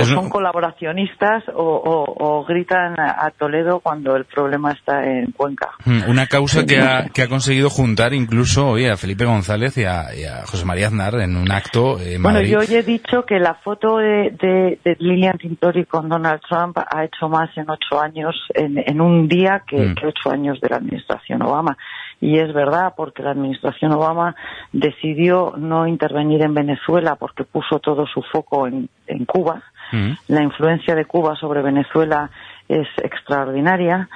o 0.00 0.04
son 0.04 0.30
colaboracionistas 0.30 1.44
o, 1.54 2.44
gritan 2.48 2.98
a 2.98 3.30
Toledo 3.30 3.80
cuando 3.80 4.16
el 4.16 4.24
problema 4.24 4.72
está 4.72 5.04
en 5.04 5.30
Cuenca. 5.32 5.70
Mm, 5.84 6.10
una 6.10 6.26
causa 6.26 6.64
que 6.64 6.78
ha, 6.78 7.08
que 7.12 7.22
ha 7.22 7.28
conseguido 7.28 7.70
juntar 7.70 8.12
incluso 8.14 8.68
hoy 8.68 8.86
a 8.86 8.96
Felipe 8.96 9.24
González 9.24 9.76
y 9.78 9.84
a, 9.84 10.06
José 10.46 10.64
María 10.64 10.88
Aznar 10.88 11.14
en 11.20 11.36
un 11.36 11.50
acto 11.50 12.00
en 12.00 12.22
Bueno, 12.22 12.40
yo 12.42 12.60
hoy 12.60 12.66
he 12.70 12.82
dicho 12.82 13.24
que 13.26 13.38
la 13.38 13.54
foto 13.54 13.98
de, 13.98 14.30
de, 14.40 14.96
Lilian 14.98 15.38
Tintori 15.38 15.84
con 15.84 16.08
Donald 16.08 16.40
Trump 16.48 16.78
ha 16.78 17.04
hecho 17.04 17.28
más 17.28 17.50
en 17.56 17.66
ocho 17.68 18.00
años, 18.00 18.34
en, 18.54 18.78
en 18.78 19.00
un 19.00 19.28
día, 19.28 19.62
que, 19.66 19.76
mm. 19.76 19.94
que 19.94 20.06
ocho 20.06 20.30
años 20.30 20.60
de 20.60 20.68
la 20.68 20.76
administración 20.76 21.42
Obama. 21.42 21.76
Y 22.24 22.38
es 22.38 22.54
verdad, 22.54 22.94
porque 22.96 23.22
la 23.22 23.32
administración 23.32 23.92
Obama 23.92 24.34
decidió 24.72 25.52
no 25.58 25.86
intervenir 25.86 26.42
en 26.42 26.54
Venezuela 26.54 27.16
porque 27.16 27.44
puso 27.44 27.80
todo 27.80 28.06
su 28.06 28.22
foco 28.22 28.66
en, 28.66 28.88
Cuba. 29.26 29.62
Mm. 29.92 30.12
La 30.28 30.42
influencia 30.42 30.94
de 30.94 31.04
Cuba 31.04 31.36
sobre 31.36 31.60
Venezuela 31.60 32.30
es 32.66 32.88
extraordinaria. 33.02 34.08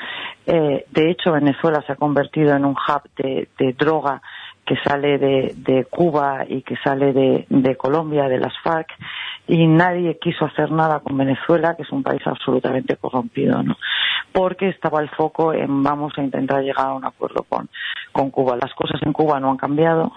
Eh, 0.47 0.87
de 0.91 1.11
hecho, 1.11 1.33
Venezuela 1.33 1.85
se 1.87 1.93
ha 1.93 1.97
convertido 1.97 2.57
en 2.57 2.65
un 2.65 2.77
hub 2.77 3.03
de, 3.19 3.47
droga 3.75 4.23
que 4.65 4.77
sale 4.83 5.19
de, 5.19 5.87
Cuba 5.91 6.47
y 6.49 6.63
que 6.63 6.77
sale 6.83 7.13
de, 7.13 7.45
de, 7.51 7.77
Colombia, 7.77 8.27
de 8.27 8.39
las 8.39 8.55
FARC, 8.63 8.89
y 9.49 9.67
nadie 9.67 10.19
quiso 10.21 10.45
hacer 10.45 10.71
nada 10.71 11.01
con 11.01 11.17
Venezuela, 11.17 11.75
que 11.75 11.83
es 11.83 11.91
un 11.91 12.03
país 12.03 12.23
absolutamente 12.27 12.97
corrompido, 12.97 13.63
¿no? 13.63 13.77
porque 14.33 14.69
estaba 14.69 15.01
el 15.01 15.09
foco 15.11 15.53
en 15.53 15.83
vamos 15.83 16.13
a 16.17 16.23
intentar 16.23 16.63
llegar 16.63 16.87
a 16.87 16.95
un 16.95 17.05
acuerdo 17.05 17.45
con, 17.49 17.69
con 18.13 18.31
Cuba. 18.31 18.57
Las 18.61 18.73
cosas 18.75 19.01
en 19.03 19.13
Cuba 19.13 19.41
no 19.41 19.51
han 19.51 19.57
cambiado 19.57 20.13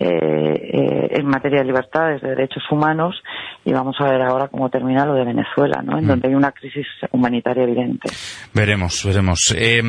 eh, 0.00 0.08
eh, 0.08 1.08
en 1.10 1.26
materia 1.26 1.60
de 1.60 1.66
libertades, 1.66 2.20
de 2.20 2.30
derechos 2.30 2.64
humanos, 2.70 3.22
y 3.64 3.72
vamos 3.72 3.96
a 4.00 4.10
ver 4.10 4.22
ahora 4.22 4.48
cómo 4.48 4.68
termina 4.68 5.06
lo 5.06 5.14
de 5.14 5.24
Venezuela, 5.24 5.82
¿no? 5.82 5.98
En 5.98 6.04
mm. 6.04 6.08
donde 6.08 6.28
hay 6.28 6.34
una 6.34 6.52
crisis 6.52 6.86
humanitaria 7.12 7.62
evidente. 7.62 8.10
Veremos, 8.52 9.04
veremos. 9.04 9.54
Eh, 9.56 9.80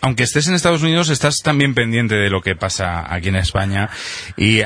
aunque 0.00 0.22
estés 0.22 0.48
en 0.48 0.54
Estados 0.54 0.82
Unidos, 0.82 1.10
estás 1.10 1.42
también 1.44 1.74
pendiente 1.74 2.14
de 2.14 2.30
lo 2.30 2.40
que 2.40 2.56
pasa 2.56 3.12
aquí 3.14 3.28
en 3.28 3.36
España 3.36 3.90
y 4.36 4.62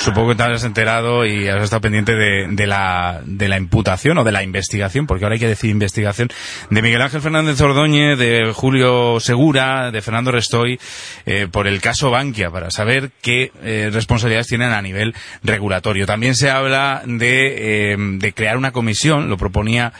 supongo 0.00 0.30
que 0.30 0.34
te 0.34 0.42
habrás 0.42 0.64
enterado 0.64 1.24
y 1.24 1.46
has 1.48 1.62
estado 1.62 1.82
pendiente 1.82 2.14
de, 2.14 2.66
la, 2.66 3.20
de 3.24 3.48
la 3.48 3.56
imputación 3.56 4.18
o 4.18 4.24
de 4.24 4.32
la 4.32 4.42
investigación, 4.42 5.06
porque 5.06 5.24
ahora 5.24 5.34
hay 5.34 5.40
que 5.40 5.48
decir 5.48 5.70
investigación, 5.70 6.28
de 6.70 6.82
Miguel 6.82 7.02
Ángel 7.02 7.20
Fernández 7.20 7.60
Ordóñez, 7.60 8.18
de 8.18 8.52
Julio 8.52 9.20
Segura, 9.20 9.90
de 9.90 10.02
Fernando 10.02 10.32
Restoy, 10.32 10.80
eh, 11.26 11.46
por 11.50 11.66
el 11.66 11.80
caso 11.80 12.10
Bankia, 12.10 12.50
para 12.50 12.70
saber 12.70 13.10
qué 13.22 13.52
eh, 13.62 13.90
responsabilidades 13.92 14.48
tienen 14.48 14.72
a 14.72 14.82
nivel 14.82 15.14
regulatorio. 15.42 16.06
También 16.06 16.34
se 16.34 16.50
habla 16.50 17.02
de, 17.06 17.92
eh, 17.92 17.96
de 17.98 18.32
crear 18.32 18.56
una 18.56 18.72
comisión, 18.72 19.28
lo 19.28 19.36
proponía 19.36 19.92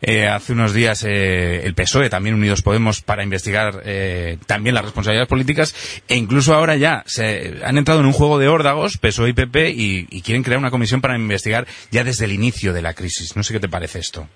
eh, 0.00 0.26
hace 0.28 0.52
unos 0.52 0.72
días 0.72 1.04
eh, 1.04 1.64
el 1.64 1.74
PSOE, 1.74 2.10
también 2.10 2.34
Unidos 2.34 2.62
Podemos, 2.62 3.02
para 3.02 3.22
investigar 3.22 3.82
eh, 3.84 4.38
también 4.46 4.74
las 4.74 4.84
responsabilidades 4.84 5.28
políticas, 5.28 5.74
e 6.08 6.16
incluso 6.16 6.54
ahora 6.54 6.76
ya 6.76 7.02
se 7.06 7.60
han 7.64 7.78
entrado 7.78 8.00
en 8.00 8.06
un 8.06 8.12
juego 8.12 8.38
de 8.38 8.48
órdagos, 8.48 8.98
PSOE 8.98 9.30
y 9.30 9.32
PP, 9.32 9.70
y, 9.70 10.06
y 10.10 10.22
quieren 10.22 10.42
crear 10.42 10.58
una 10.58 10.70
comisión 10.70 11.00
para 11.00 11.16
investigar 11.16 11.66
ya 11.90 12.04
desde 12.04 12.24
el 12.24 12.32
inicio 12.32 12.72
de 12.72 12.82
la 12.82 12.94
crisis. 12.94 13.36
No 13.36 13.42
sé 13.42 13.52
qué 13.52 13.60
te 13.60 13.68
parece 13.68 13.98
esto. 13.98 14.28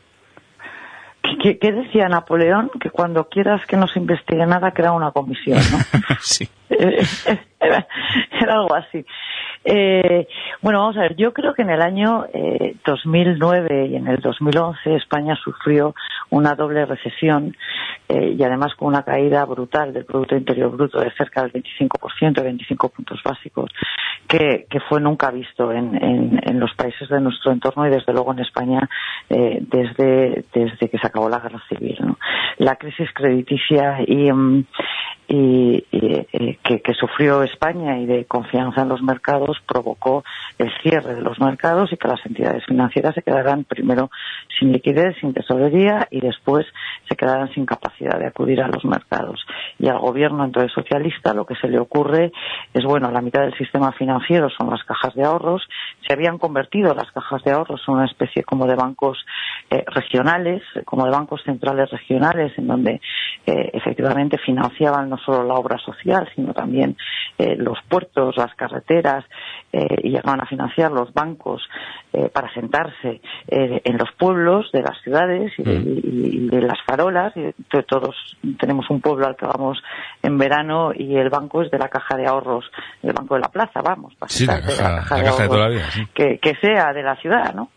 ¿Qué, 1.22 1.58
qué 1.58 1.72
decía 1.72 2.08
Napoleón? 2.08 2.70
Que 2.80 2.90
cuando 2.90 3.28
quieras 3.28 3.64
que 3.66 3.76
no 3.76 3.86
se 3.86 3.98
investigue 3.98 4.44
nada, 4.46 4.72
crea 4.72 4.92
una 4.92 5.12
comisión, 5.12 5.58
¿no? 5.58 5.78
sí. 6.20 6.48
era, 6.68 7.86
era 8.40 8.54
algo 8.54 8.74
así. 8.74 9.04
Eh, 9.64 10.26
bueno, 10.60 10.80
vamos 10.80 10.96
a 10.96 11.02
ver, 11.02 11.14
yo 11.14 11.32
creo 11.32 11.54
que 11.54 11.62
en 11.62 11.70
el 11.70 11.80
año 11.80 12.26
eh, 12.32 12.74
2009 12.84 13.86
y 13.86 13.96
en 13.96 14.08
el 14.08 14.18
2011 14.18 14.96
España 14.96 15.36
sufrió 15.36 15.94
una 16.30 16.54
doble 16.54 16.84
recesión 16.84 17.56
eh, 18.08 18.34
y 18.36 18.42
además 18.42 18.74
con 18.74 18.88
una 18.88 19.04
caída 19.04 19.44
brutal 19.44 19.92
del 19.92 20.04
Producto 20.04 20.36
Interior 20.36 20.70
Bruto 20.70 20.98
de 21.00 21.12
cerca 21.12 21.42
del 21.42 21.52
25%, 21.52 22.42
25 22.42 22.88
puntos 22.88 23.20
básicos, 23.22 23.70
que, 24.32 24.66
que 24.70 24.80
fue 24.80 24.98
nunca 24.98 25.30
visto 25.30 25.70
en, 25.72 25.94
en, 25.94 26.40
en, 26.42 26.58
los 26.58 26.72
países 26.74 27.06
de 27.10 27.20
nuestro 27.20 27.52
entorno 27.52 27.86
y 27.86 27.90
desde 27.90 28.14
luego 28.14 28.32
en 28.32 28.38
España 28.38 28.88
eh, 29.28 29.58
desde, 29.60 30.44
desde 30.54 30.88
que 30.88 30.98
se 30.98 31.06
acabó 31.06 31.28
la 31.28 31.40
guerra 31.40 31.60
civil. 31.68 31.98
¿no? 32.00 32.18
La 32.56 32.76
crisis 32.76 33.10
crediticia 33.12 33.98
y, 34.06 34.30
y, 35.34 35.86
y 35.90 36.56
que, 36.56 36.82
que 36.82 36.92
sufrió 36.92 37.42
España 37.42 37.98
y 37.98 38.04
de 38.04 38.26
confianza 38.26 38.82
en 38.82 38.90
los 38.90 39.00
mercados 39.00 39.56
provocó 39.66 40.24
el 40.58 40.70
cierre 40.82 41.14
de 41.14 41.22
los 41.22 41.40
mercados 41.40 41.90
y 41.90 41.96
que 41.96 42.06
las 42.06 42.24
entidades 42.26 42.66
financieras 42.66 43.14
se 43.14 43.22
quedaran 43.22 43.64
primero 43.64 44.10
sin 44.58 44.72
liquidez, 44.72 45.16
sin 45.22 45.32
tesorería 45.32 46.06
y 46.10 46.20
después 46.20 46.66
se 47.08 47.16
quedaran 47.16 47.50
sin 47.54 47.64
capacidad 47.64 48.18
de 48.18 48.26
acudir 48.26 48.60
a 48.60 48.68
los 48.68 48.84
mercados. 48.84 49.40
Y 49.78 49.88
al 49.88 50.00
gobierno 50.00 50.44
entonces 50.44 50.70
socialista 50.72 51.32
lo 51.32 51.46
que 51.46 51.54
se 51.56 51.68
le 51.68 51.78
ocurre 51.78 52.30
es, 52.74 52.84
bueno, 52.84 53.10
la 53.10 53.22
mitad 53.22 53.40
del 53.40 53.56
sistema 53.56 53.90
financiero 53.92 54.50
son 54.50 54.68
las 54.68 54.84
cajas 54.84 55.14
de 55.14 55.24
ahorros, 55.24 55.66
se 56.06 56.12
habían 56.12 56.36
convertido 56.36 56.92
las 56.94 57.10
cajas 57.10 57.42
de 57.42 57.52
ahorros 57.52 57.80
en 57.88 57.94
una 57.94 58.04
especie 58.04 58.42
como 58.42 58.66
de 58.66 58.74
bancos 58.74 59.24
eh, 59.70 59.82
regionales, 59.86 60.62
como 60.84 61.06
de 61.06 61.10
bancos 61.10 61.42
centrales 61.42 61.90
regionales, 61.90 62.52
en 62.58 62.66
donde 62.66 63.00
eh, 63.46 63.70
efectivamente 63.72 64.36
financiaban 64.36 65.08
no 65.08 65.16
solo 65.24 65.44
la 65.44 65.54
obra 65.54 65.78
social, 65.78 66.28
sino 66.34 66.52
también 66.52 66.96
eh, 67.38 67.56
los 67.56 67.78
puertos, 67.88 68.36
las 68.36 68.54
carreteras, 68.54 69.24
eh, 69.72 69.96
y 70.02 70.10
llegaban 70.10 70.40
a 70.40 70.46
financiar 70.46 70.92
los 70.92 71.12
bancos 71.14 71.62
eh, 72.12 72.28
para 72.28 72.52
sentarse 72.52 73.20
eh, 73.48 73.80
en 73.84 73.96
los 73.96 74.10
pueblos 74.18 74.70
de 74.72 74.82
las 74.82 75.00
ciudades 75.02 75.52
y 75.56 75.62
de, 75.62 75.74
y, 75.74 76.00
y 76.04 76.48
de 76.48 76.60
las 76.60 76.78
farolas. 76.86 77.32
Y 77.36 77.52
todos 77.88 78.14
tenemos 78.58 78.88
un 78.90 79.00
pueblo 79.00 79.26
al 79.26 79.36
que 79.36 79.46
vamos 79.46 79.82
en 80.22 80.36
verano 80.36 80.92
y 80.94 81.16
el 81.16 81.30
banco 81.30 81.62
es 81.62 81.70
de 81.70 81.78
la 81.78 81.88
caja 81.88 82.16
de 82.16 82.26
ahorros, 82.26 82.70
el 83.02 83.12
banco 83.12 83.34
de 83.34 83.40
la 83.40 83.48
plaza, 83.48 83.80
vamos, 83.82 84.14
para 84.16 84.30
sí, 84.30 84.46
la 84.46 84.60
caja, 84.60 84.82
la 84.82 84.96
caja, 84.96 85.16
la 85.16 85.22
de, 85.22 85.28
caja 85.28 85.42
de, 85.42 85.48
toda 85.48 85.60
la 85.60 85.68
vida, 85.68 85.90
sí. 85.90 86.06
que, 86.12 86.38
que 86.38 86.54
sea 86.56 86.92
de 86.92 87.02
la 87.02 87.16
ciudad, 87.16 87.54
¿no? 87.54 87.70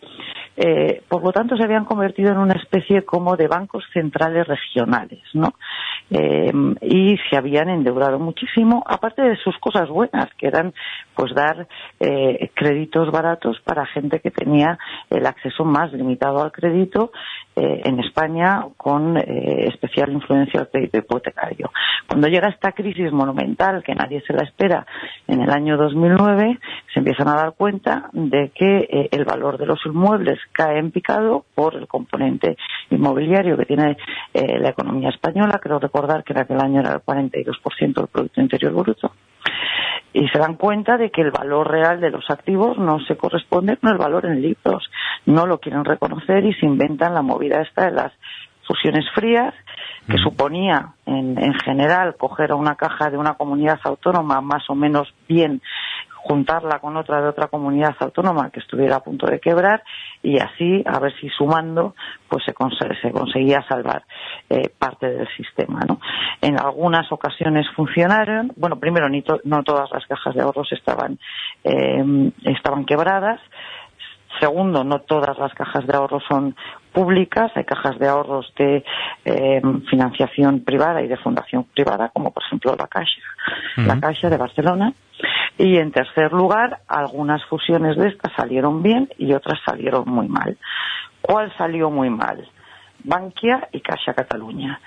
Eh, 0.58 1.02
por 1.10 1.24
lo 1.24 1.32
tanto, 1.32 1.58
se 1.58 1.64
habían 1.64 1.86
convertido 1.86 2.32
en 2.32 2.38
una 2.38 2.54
especie 2.54 3.04
como 3.04 3.36
de 3.36 3.48
bancos 3.48 3.84
centrales 3.94 4.48
regionales, 4.48 5.24
¿no? 5.34 5.54
Eh, 6.10 6.52
y 6.82 7.18
se 7.30 7.38
habían 7.38 7.70
endeudado 7.70 8.20
muchísimo, 8.20 8.84
aparte 8.86 9.22
de 9.22 9.36
sus 9.38 9.58
cosas 9.60 9.90
buenas, 9.90 10.34
que 10.38 10.48
eran 10.48 10.74
pues 11.16 11.34
dar 11.34 11.68
eh, 12.00 12.52
créditos 12.54 13.12
baratos 13.12 13.60
para 13.62 13.86
gente 13.88 14.20
que 14.20 14.32
tenía 14.32 14.78
el 15.10 15.26
acceso 15.26 15.66
más 15.66 15.92
limitado 15.92 16.42
al 16.42 16.52
crédito 16.52 17.12
eh, 17.56 17.82
en 17.86 18.00
España 18.00 18.66
con 18.78 19.18
eh, 19.18 19.68
especial 19.68 20.12
influencia 20.12 20.60
al 20.60 20.70
crédito 20.70 20.98
hipotecario. 20.98 21.72
Cuando 22.08 22.28
llega 22.28 22.50
esta 22.50 22.72
crisis 22.72 23.12
monumental 23.12 23.84
que 23.84 23.96
nadie 23.96 24.22
se 24.28 24.34
la 24.34 24.44
espera 24.44 24.86
en 25.28 25.42
el 25.42 25.50
año 25.50 25.78
2009, 25.78 26.60
se 26.94 27.00
empiezan 27.00 27.28
a 27.30 27.36
dar 27.36 27.54
cuenta 27.54 28.10
de 28.14 28.52
que 28.54 28.88
eh, 28.90 29.10
el 29.12 29.26
valor 29.26 29.58
de 29.58 29.66
los 29.66 29.80
inmuebles 29.86 30.40
cae 30.52 30.80
en 30.80 30.92
picado 30.92 31.46
por 31.56 31.76
el 31.76 31.88
componente 31.88 32.58
inmobiliario 32.90 33.58
que 33.58 33.66
tiene 33.66 33.98
eh, 34.34 34.60
la 34.60 34.70
economía 34.70 35.10
española. 35.10 35.60
Creo 35.62 35.80
recordar 35.80 36.24
que 36.24 36.34
en 36.34 36.40
aquel 36.40 36.62
año 36.62 36.82
era 36.82 36.94
el 36.94 37.02
42% 37.02 37.94
del 37.94 38.08
Producto 38.08 38.42
Interior 38.42 38.74
Bruto 38.74 39.12
y 40.14 40.28
se 40.30 40.40
dan 40.40 40.56
cuenta 40.56 40.98
de 40.98 41.12
que 41.12 41.22
el 41.22 41.32
valor 41.32 41.70
real 41.70 42.00
de 42.00 42.10
los 42.10 42.30
activos 42.30 42.78
no 42.78 43.00
se 43.06 43.18
corresponde 43.18 43.76
con 43.78 43.92
el 43.92 43.98
valor 43.98 44.26
en 44.26 44.42
libros. 44.42 44.90
No 45.26 45.46
lo 45.46 45.60
quieren 45.60 45.84
reconocer 45.84 46.46
y 46.46 46.54
se 46.54 46.66
inventan 46.66 47.14
la 47.14 47.22
movida 47.22 47.62
esta 47.62 47.86
de 47.86 47.92
las 47.92 48.14
fusiones 48.66 49.06
frías, 49.14 49.54
que 50.08 50.18
mm. 50.18 50.24
suponía 50.24 50.94
en, 51.06 51.38
en 51.38 51.54
general 51.56 52.16
coger 52.18 52.52
a 52.52 52.56
una 52.56 52.76
caja 52.76 53.10
de 53.10 53.18
una 53.18 53.34
comunidad 53.34 53.80
autónoma 53.84 54.42
más 54.42 54.70
o 54.70 54.76
menos 54.76 55.14
bien 55.28 55.62
juntarla 56.28 56.80
con 56.80 56.98
otra 56.98 57.22
de 57.22 57.28
otra 57.30 57.48
comunidad 57.48 57.96
autónoma 58.00 58.50
que 58.50 58.60
estuviera 58.60 58.96
a 58.96 59.04
punto 59.04 59.28
de 59.28 59.40
quebrar 59.40 59.84
y 60.24 60.40
así 60.40 60.84
a 60.86 61.00
ver 61.00 61.14
si 61.20 61.30
sumando 61.30 61.96
pues 62.28 62.44
se, 62.44 62.54
cons 62.54 62.76
se 63.02 63.12
conseguía 63.12 63.64
salvar 63.70 64.04
eh, 64.50 64.70
parte 64.78 65.08
del 65.08 65.28
sistema 65.38 65.82
¿no? 65.88 66.00
en 66.42 66.60
algunas 66.60 67.12
ocasiones 67.12 67.68
funcionaron 67.76 68.52
bueno 68.56 68.80
primero 68.80 69.08
ni 69.08 69.22
to 69.22 69.40
no 69.44 69.62
todas 69.64 69.92
las 69.92 70.06
cajas 70.08 70.34
de 70.34 70.42
ahorros 70.42 70.72
estaban 70.72 71.20
eh, 71.64 72.32
estaban 72.44 72.86
quebradas 72.86 73.40
Segundo, 74.40 74.84
no 74.84 75.00
todas 75.00 75.38
las 75.38 75.54
cajas 75.54 75.88
de 75.88 75.96
ahorros 75.96 76.22
son 76.28 76.58
públicas, 76.92 77.52
hay 77.56 77.64
cajas 77.64 77.98
de 77.98 78.08
ahorros 78.08 78.52
de 78.58 78.84
eh, 79.24 79.62
financiación 79.90 80.60
privada 80.60 81.02
y 81.02 81.08
de 81.08 81.16
fundación 81.16 81.64
privada, 81.74 82.10
como 82.10 82.32
por 82.32 82.44
ejemplo 82.44 82.76
la 82.78 82.88
Caixa, 82.88 83.22
uh 83.78 83.82
-huh. 83.82 83.86
la 83.86 84.00
Caixa 84.02 84.30
de 84.30 84.38
Barcelona. 84.38 84.92
Y 85.58 85.78
en 85.78 85.92
tercer 85.92 86.34
lugar, 86.34 86.80
algunas 86.88 87.44
fusiones 87.46 87.96
de 87.98 88.10
estas 88.10 88.34
salieron 88.34 88.84
bien 88.84 89.10
y 89.18 89.34
otras 89.34 89.60
salieron 89.66 90.04
muy 90.08 90.28
mal. 90.28 90.58
¿Cuál 91.22 91.56
salió 91.58 91.90
muy 91.90 92.10
mal? 92.10 92.48
Bankia 93.04 93.70
y 93.72 93.82
Caixa 93.82 94.14
Cataluña. 94.14 94.80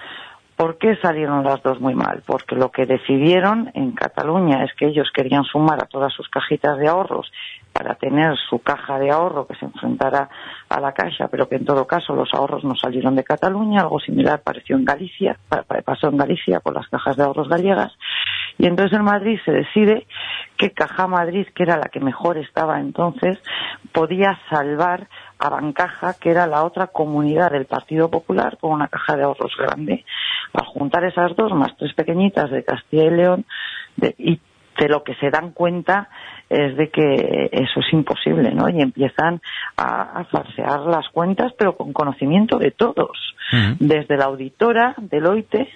¿Por 0.59 0.77
qué 0.77 0.97
salieron 0.97 1.45
las 1.45 1.63
dos 1.63 1.81
muy 1.81 1.95
mal? 1.95 2.25
Porque 2.27 2.57
lo 2.57 2.73
que 2.73 2.85
decidieron 2.85 3.71
en 3.75 3.93
Cataluña 3.93 4.65
es 4.65 4.75
que 4.75 4.89
ellos 4.89 5.09
querían 5.15 5.45
sumar 5.45 5.81
a 5.81 5.87
todas 5.87 6.13
sus 6.13 6.29
cajitas 6.29 6.77
de 6.79 6.89
ahorros 6.89 7.31
para 7.73 7.95
tener 7.95 8.37
su 8.51 8.59
caja 8.59 8.99
de 8.99 9.13
ahorro 9.13 9.47
que 9.47 9.55
se 9.55 9.67
enfrentara 9.67 10.29
a 10.69 10.81
la 10.81 10.93
caixa, 10.93 11.29
pero 11.29 11.49
que 11.49 11.55
en 11.55 11.65
todo 11.65 11.87
caso 11.87 12.13
los 12.13 12.35
ahorros 12.35 12.65
no 12.65 12.75
salieron 12.75 13.15
de 13.15 13.23
Cataluña, 13.23 13.83
algo 13.83 14.01
similar 14.01 14.43
pareció 14.43 14.75
en 14.75 14.85
Galicia, 14.85 15.39
pasó 15.85 16.09
en 16.09 16.17
Galicia 16.17 16.59
con 16.59 16.75
las 16.75 16.89
cajas 16.89 17.17
de 17.17 17.23
ahorros 17.23 17.49
gallegas, 17.49 17.93
y 18.59 18.67
entonces 18.67 18.99
en 18.99 19.05
Madrid 19.05 19.39
se 19.45 19.53
decide 19.53 20.09
que 20.59 20.73
Caja 20.73 21.07
Madrid, 21.07 21.47
que 21.55 21.63
era 21.63 21.77
la 21.77 21.89
que 21.89 22.01
mejor 22.01 22.37
estaba 22.37 22.81
entonces, 22.81 23.39
podía 23.93 24.39
salvar 24.51 25.07
a 25.39 25.49
Bancaja, 25.49 26.15
que 26.21 26.31
era 26.31 26.47
la 26.47 26.65
otra 26.65 26.89
comunidad 26.89 27.53
del 27.53 27.67
Partido 27.67 28.11
Popular, 28.11 28.59
con 28.61 28.73
una 28.73 28.89
caja 28.89 29.17
de 29.17 29.23
ahorros 29.23 29.53
grande. 29.57 30.05
Al 30.53 30.67
juntar 30.67 31.05
esas 31.05 31.35
dos, 31.37 31.53
más 31.53 31.77
tres 31.79 31.95
pequeñitas 31.95 32.51
de 32.51 32.65
Castilla 32.65 33.05
y 33.05 33.11
León, 33.11 33.45
de, 33.97 34.15
y 34.19 34.41
de 34.79 34.89
lo 34.89 35.03
que 35.03 35.15
se 35.15 35.31
dan 35.31 35.53
cuenta 35.53 36.09
es 36.49 36.77
de 36.77 36.89
que 36.89 37.51
eso 37.53 37.81
es 37.81 37.93
imposible, 37.93 38.53
¿no? 38.53 38.69
Y 38.69 38.81
empiezan 38.81 39.41
a, 39.77 40.21
a 40.21 40.25
falsear 40.25 40.81
las 40.81 41.09
cuentas, 41.11 41.53
pero 41.59 41.77
con 41.77 41.93
conocimiento 41.93 42.59
de 42.59 42.71
todos, 42.71 43.19
uh 43.53 43.57
-huh. 43.57 43.77
desde 43.79 44.17
la 44.17 44.27
auditora 44.27 44.95
del 44.99 45.27
OITE 45.27 45.69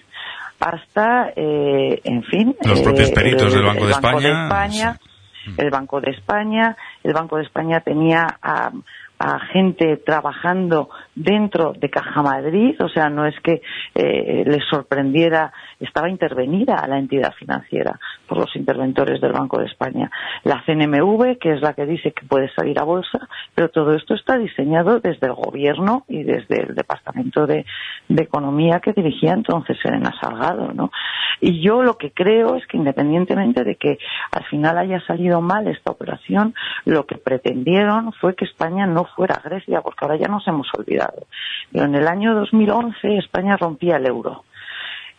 hasta, 0.62 1.32
eh, 1.34 2.00
en 2.04 2.22
fin, 2.22 2.56
los 2.64 2.80
propios 2.82 3.10
peritos 3.10 3.52
eh, 3.52 3.56
del 3.56 3.66
Banco, 3.66 3.82
el 3.82 3.88
de, 3.88 3.92
Banco 3.94 4.18
España. 4.18 4.28
de 4.28 4.42
España. 4.42 4.98
El 5.58 5.70
Banco 5.70 6.00
de 6.00 6.10
España, 6.12 6.76
el 7.02 7.12
Banco 7.14 7.36
de 7.36 7.42
España 7.42 7.80
tenía 7.80 8.28
a, 8.40 8.70
a 9.18 9.38
gente 9.52 9.96
trabajando 9.98 10.88
dentro 11.14 11.72
de 11.72 11.90
Caja 11.90 12.22
Madrid, 12.22 12.74
o 12.80 12.88
sea, 12.88 13.08
no 13.08 13.26
es 13.26 13.34
que 13.42 13.60
eh, 13.94 14.44
les 14.46 14.64
sorprendiera, 14.68 15.52
estaba 15.84 16.08
intervenida 16.08 16.76
a 16.76 16.88
la 16.88 16.98
entidad 16.98 17.32
financiera 17.34 17.98
por 18.26 18.38
los 18.38 18.54
interventores 18.56 19.20
del 19.20 19.32
Banco 19.32 19.58
de 19.58 19.66
España. 19.66 20.10
La 20.44 20.62
CNMV, 20.64 21.38
que 21.38 21.52
es 21.52 21.60
la 21.60 21.74
que 21.74 21.86
dice 21.86 22.12
que 22.12 22.26
puede 22.26 22.48
salir 22.54 22.78
a 22.78 22.84
bolsa, 22.84 23.28
pero 23.54 23.68
todo 23.68 23.94
esto 23.94 24.14
está 24.14 24.38
diseñado 24.38 25.00
desde 25.00 25.26
el 25.26 25.34
gobierno 25.34 26.04
y 26.08 26.22
desde 26.22 26.62
el 26.62 26.74
Departamento 26.74 27.46
de, 27.46 27.64
Economía 28.22 28.78
que 28.78 28.92
dirigía 28.92 29.32
entonces 29.32 29.76
Elena 29.84 30.14
Salgado, 30.20 30.72
¿no? 30.72 30.92
Y 31.40 31.60
yo 31.60 31.82
lo 31.82 31.98
que 31.98 32.12
creo 32.12 32.54
es 32.54 32.64
que 32.68 32.76
independientemente 32.76 33.64
de 33.64 33.74
que 33.74 33.98
al 34.30 34.44
final 34.44 34.78
haya 34.78 35.00
salido 35.06 35.40
mal 35.40 35.66
esta 35.66 35.90
operación, 35.90 36.54
lo 36.84 37.04
que 37.04 37.16
pretendieron 37.16 38.12
fue 38.12 38.36
que 38.36 38.44
España 38.44 38.86
no 38.86 39.06
fuera 39.16 39.42
Grecia, 39.44 39.80
porque 39.80 40.04
ahora 40.04 40.16
ya 40.16 40.28
nos 40.28 40.46
hemos 40.46 40.68
olvidado. 40.78 41.26
Pero 41.72 41.86
en 41.86 41.96
el 41.96 42.06
año 42.06 42.34
2011 42.34 43.18
España 43.18 43.56
rompía 43.56 43.96
el 43.96 44.06
euro. 44.06 44.44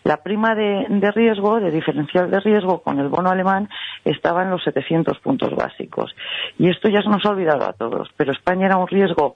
La 0.03 0.17
prima 0.17 0.53
de, 0.55 0.85
de, 0.89 1.11
riesgo, 1.11 1.59
de 1.59 1.71
diferencial 1.71 2.29
de 2.29 2.39
riesgo 2.41 2.81
con 2.81 2.99
el 2.99 3.07
bono 3.07 3.29
alemán 3.29 3.69
estaba 4.03 4.43
en 4.43 4.49
los 4.49 4.63
700 4.63 5.17
puntos 5.19 5.55
básicos. 5.55 6.13
Y 6.59 6.69
esto 6.69 6.89
ya 6.89 7.01
se 7.01 7.09
nos 7.09 7.25
ha 7.25 7.29
olvidado 7.29 7.63
a 7.67 7.73
todos, 7.73 8.09
pero 8.17 8.31
España 8.33 8.65
era 8.65 8.77
un 8.77 8.87
riesgo 8.87 9.35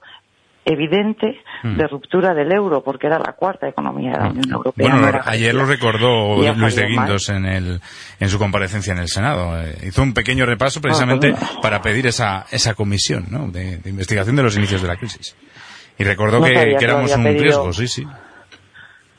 evidente 0.64 1.40
Mm. 1.62 1.76
de 1.76 1.86
ruptura 1.88 2.34
del 2.34 2.52
euro, 2.52 2.84
porque 2.84 3.06
era 3.08 3.18
la 3.18 3.32
cuarta 3.32 3.66
economía 3.66 4.12
de 4.12 4.18
la 4.18 4.28
Unión 4.30 4.52
Europea. 4.52 4.90
Bueno, 4.90 5.10
no 5.10 5.20
ayer 5.24 5.52
lo 5.54 5.64
recordó 5.64 6.36
Luis 6.54 6.76
de. 6.76 6.86
Guindos 6.86 7.28
en, 7.30 7.46
el, 7.46 7.80
en 8.20 8.28
su 8.28 8.38
comparecencia 8.38 8.92
en 8.92 8.98
el 9.00 9.08
Senado. 9.08 9.60
Eh, 9.60 9.76
hizo 9.88 10.02
un 10.02 10.12
pequeño 10.14 10.46
repaso 10.46 10.80
precisamente 10.80 11.32
no. 11.32 11.38
para 11.62 11.80
pedir 11.80 12.06
esa, 12.06 12.44
esa 12.52 12.74
comisión 12.74 13.24
¿no? 13.30 13.48
de, 13.48 13.78
de 13.78 13.90
investigación 13.90 14.36
de 14.36 14.42
los 14.44 14.56
inicios 14.56 14.82
de 14.82 14.88
la 14.88 14.96
crisis. 14.96 15.34
Y 15.98 16.04
recordó 16.04 16.38
No 16.38 16.44
que, 16.46 16.76
éramos 16.80 17.16
un 17.16 17.24
pedido. 17.24 17.42
riesgo, 17.42 17.72
sí, 17.72 17.88
sí. 17.88 18.06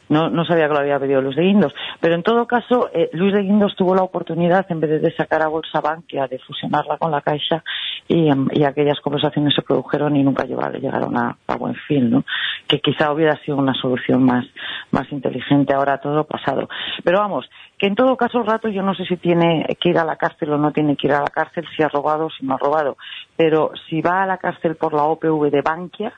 No, 0.10 0.30
no 0.30 0.44
sabía 0.44 0.68
que 0.68 0.74
lo 0.74 0.80
había 0.80 1.00
pedido 1.00 1.22
Luis 1.22 1.36
de 1.36 1.44
Guindos. 1.44 1.74
Pero 2.02 2.16
en 2.16 2.24
todo 2.24 2.48
caso, 2.48 2.90
eh, 2.94 3.10
Luis 3.14 3.34
de 3.34 3.44
Guindos 3.44 3.76
tuvo 3.76 3.96
la 3.96 4.04
oportunidad, 4.04 4.66
en 4.70 4.80
vez 4.80 5.02
de 5.02 5.16
sacar 5.16 5.44
a 5.44 5.48
Bolsa 5.48 5.82
Bankia, 5.82 6.28
de 6.28 6.40
fusionarla 6.40 6.98
con 6.98 7.12
la 7.12 7.22
Caixa, 7.22 7.64
y, 8.10 8.28
y 8.54 8.64
aquellas 8.64 9.00
conversaciones 9.02 9.54
se 9.54 9.62
produjeron 9.62 10.16
y 10.16 10.24
nunca 10.24 10.44
llegaron, 10.44 11.16
a, 11.16 11.38
buen 11.58 11.76
fin, 11.88 12.10
¿no? 12.10 12.26
Que 12.68 12.80
quizá 12.80 13.14
hubiera 13.14 13.38
sido 13.44 13.58
una 13.58 13.76
solución 13.76 14.24
más, 14.24 14.46
más 14.90 15.10
inteligente 15.12 15.76
ahora 15.76 16.00
todo 16.00 16.24
pasado. 16.24 16.68
Pero 17.04 17.20
vamos, 17.20 17.48
que 17.78 17.86
en 17.86 17.94
todo 17.94 18.18
caso, 18.18 18.42
rato 18.42 18.68
yo 18.68 18.82
no 18.82 18.96
sé 18.96 19.06
si 19.06 19.18
tiene 19.18 19.66
que 19.80 19.90
ir 19.90 20.00
a 20.00 20.06
la 20.06 20.16
cárcel 20.16 20.52
o 20.54 20.58
no 20.58 20.72
tiene 20.72 20.96
que 20.96 21.06
ir 21.06 21.14
a 21.14 21.22
la 21.22 21.28
cárcel, 21.28 21.68
si 21.78 21.84
ha 21.84 21.88
robado 21.88 22.26
o 22.26 22.30
si 22.32 22.46
no 22.48 22.56
ha 22.56 22.58
robado. 22.58 22.98
Pero 23.38 23.72
si 23.88 24.02
va 24.02 24.24
a 24.24 24.26
la 24.26 24.38
cárcel 24.38 24.76
por 24.76 24.94
la 24.94 25.04
OPV 25.04 25.52
de 25.52 25.62
Bankia, 25.62 26.12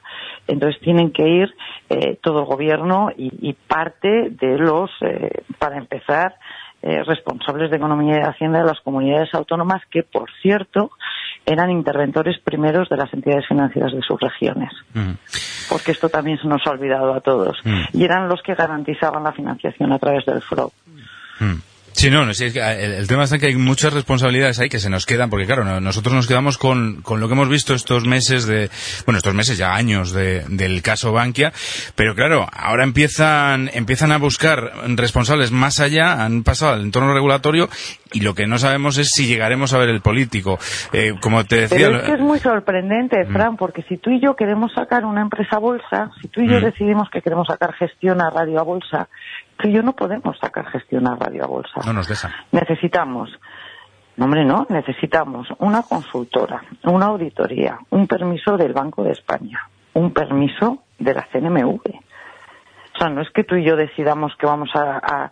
entonces 0.48 0.82
tienen 0.82 1.12
que 1.12 1.28
ir 1.28 1.54
eh, 1.90 2.18
todo 2.22 2.40
el 2.40 2.46
gobierno 2.46 3.10
y, 3.16 3.50
y 3.50 3.54
parte 3.54 4.30
de 4.30 4.58
los, 4.58 4.90
eh, 5.02 5.44
para 5.60 5.78
empezar, 5.78 6.36
eh, 6.84 7.04
responsables 7.04 7.70
de 7.70 7.78
economía 7.78 8.16
y 8.16 8.22
de 8.22 8.28
hacienda 8.28 8.58
de 8.58 8.66
las 8.66 8.80
comunidades 8.82 9.32
autónomas 9.36 9.84
que, 9.92 10.02
por 10.02 10.32
cierto, 10.42 10.90
eran 11.46 11.72
interventores 11.72 12.38
primeros 12.44 12.88
de 12.90 12.98
las 12.98 13.14
entidades 13.14 13.48
financieras 13.48 13.92
de 13.94 14.02
sus 14.02 14.20
regiones. 14.20 14.72
Mm. 14.94 15.12
Porque 15.70 15.92
esto 15.92 16.10
también 16.10 16.38
se 16.40 16.48
nos 16.48 16.62
ha 16.66 16.72
olvidado 16.72 17.14
a 17.14 17.22
todos. 17.22 17.58
Mm. 17.64 17.82
Y 17.94 18.04
eran 18.04 18.28
los 18.28 18.42
que 18.44 18.56
garantizaban 18.56 19.24
la 19.24 19.32
financiación 19.34 19.92
a 19.92 20.00
través 20.00 20.26
del 20.26 20.42
FROB. 20.42 20.72
Mm. 21.40 21.54
Sí, 21.94 22.10
no, 22.10 22.26
no, 22.26 22.34
sí, 22.34 22.46
es 22.46 22.54
que 22.54 22.60
eh, 22.60 22.86
el, 22.86 22.92
el 22.94 23.08
tema 23.08 23.26
es 23.26 23.34
que 23.34 23.48
hay 23.48 23.56
muchas 23.58 23.92
responsabilidades 23.94 24.60
ahí 24.60 24.70
que 24.70 24.80
se 24.80 24.90
nos 24.90 25.06
quedan, 25.06 25.30
porque 25.30 25.46
claro, 25.46 25.66
no- 25.66 25.82
nosotros 25.82 26.16
nos 26.16 26.26
quedamos 26.26 26.58
con, 26.58 27.02
con 27.02 27.20
lo 27.20 27.28
que 27.28 27.34
hemos 27.34 27.50
visto 27.50 27.74
estos 27.74 28.06
meses 28.06 28.46
de, 28.48 28.70
bueno, 29.06 29.18
estos 29.18 29.34
meses 29.34 29.58
ya 29.58 29.74
años 29.76 30.14
de- 30.14 30.46
del 30.48 30.82
caso 30.82 31.12
Bankia, 31.12 31.52
pero 31.96 32.16
claro, 32.16 32.48
ahora 32.54 32.86
empiezan, 32.86 33.70
empiezan 33.74 34.14
a 34.14 34.18
buscar 34.20 34.72
responsables 34.96 35.52
más 35.52 35.82
allá, 35.82 36.24
han 36.24 36.44
pasado 36.44 36.74
al 36.74 36.82
entorno 36.82 37.14
regulatorio 37.14 37.70
y 38.14 38.22
lo 38.22 38.34
que 38.36 38.46
no 38.48 38.58
sabemos 38.58 38.98
es 38.98 39.10
si 39.12 39.26
llegaremos 39.28 39.74
a 39.74 39.78
ver 39.78 39.90
el 39.90 40.02
político. 40.02 40.60
Eh, 40.94 41.14
como 41.22 41.44
te 41.46 41.62
decía, 41.62 41.88
Pero 41.88 41.98
es 41.98 42.04
que 42.04 42.14
es 42.14 42.20
muy 42.20 42.40
sorprendente, 42.40 43.26
Fran, 43.26 43.56
porque 43.58 43.84
si 43.84 43.98
tú 43.98 44.10
y 44.10 44.20
yo 44.20 44.36
queremos 44.36 44.74
sacar 44.74 45.06
una 45.06 45.22
empresa 45.22 45.56
a 45.56 45.60
bolsa, 45.60 46.12
si 46.22 46.28
tú 46.28 46.42
y 46.42 46.48
yo 46.50 46.60
Mm. 46.60 46.64
decidimos 46.64 47.10
que 47.10 47.22
queremos 47.22 47.48
sacar 47.48 47.74
gestión 47.74 48.22
a 48.22 48.30
radio 48.30 48.60
a 48.60 48.64
bolsa, 48.64 49.08
tú 49.58 49.70
y 49.70 49.74
yo 49.74 49.82
no 49.82 49.94
podemos 49.94 50.38
sacar 50.40 50.66
gestión 50.72 51.08
a 51.08 51.16
radio 51.16 51.44
a 51.44 51.48
bolsa. 51.48 51.82
no 51.86 51.94
nos 51.94 52.08
dejan. 52.08 52.32
Necesitamos, 52.52 53.30
hombre, 54.20 54.44
no, 54.46 54.66
necesitamos 54.70 55.48
una 55.60 55.84
consultora, 55.84 56.62
una 56.84 57.06
auditoría, 57.08 57.80
un 57.92 58.08
permiso 58.08 58.58
del 58.58 58.74
Banco 58.74 59.04
de 59.04 59.12
España, 59.12 59.60
un 59.94 60.12
permiso 60.14 60.84
de 61.00 61.14
la 61.14 61.28
CNMV. 61.32 61.80
O 62.94 62.98
sea, 63.00 63.10
no 63.10 63.22
es 63.22 63.30
que 63.32 63.44
tú 63.44 63.56
y 63.56 63.64
yo 63.66 63.76
decidamos 63.76 64.34
que 64.38 64.46
vamos 64.46 64.70
a, 64.76 64.98
a- 64.98 65.32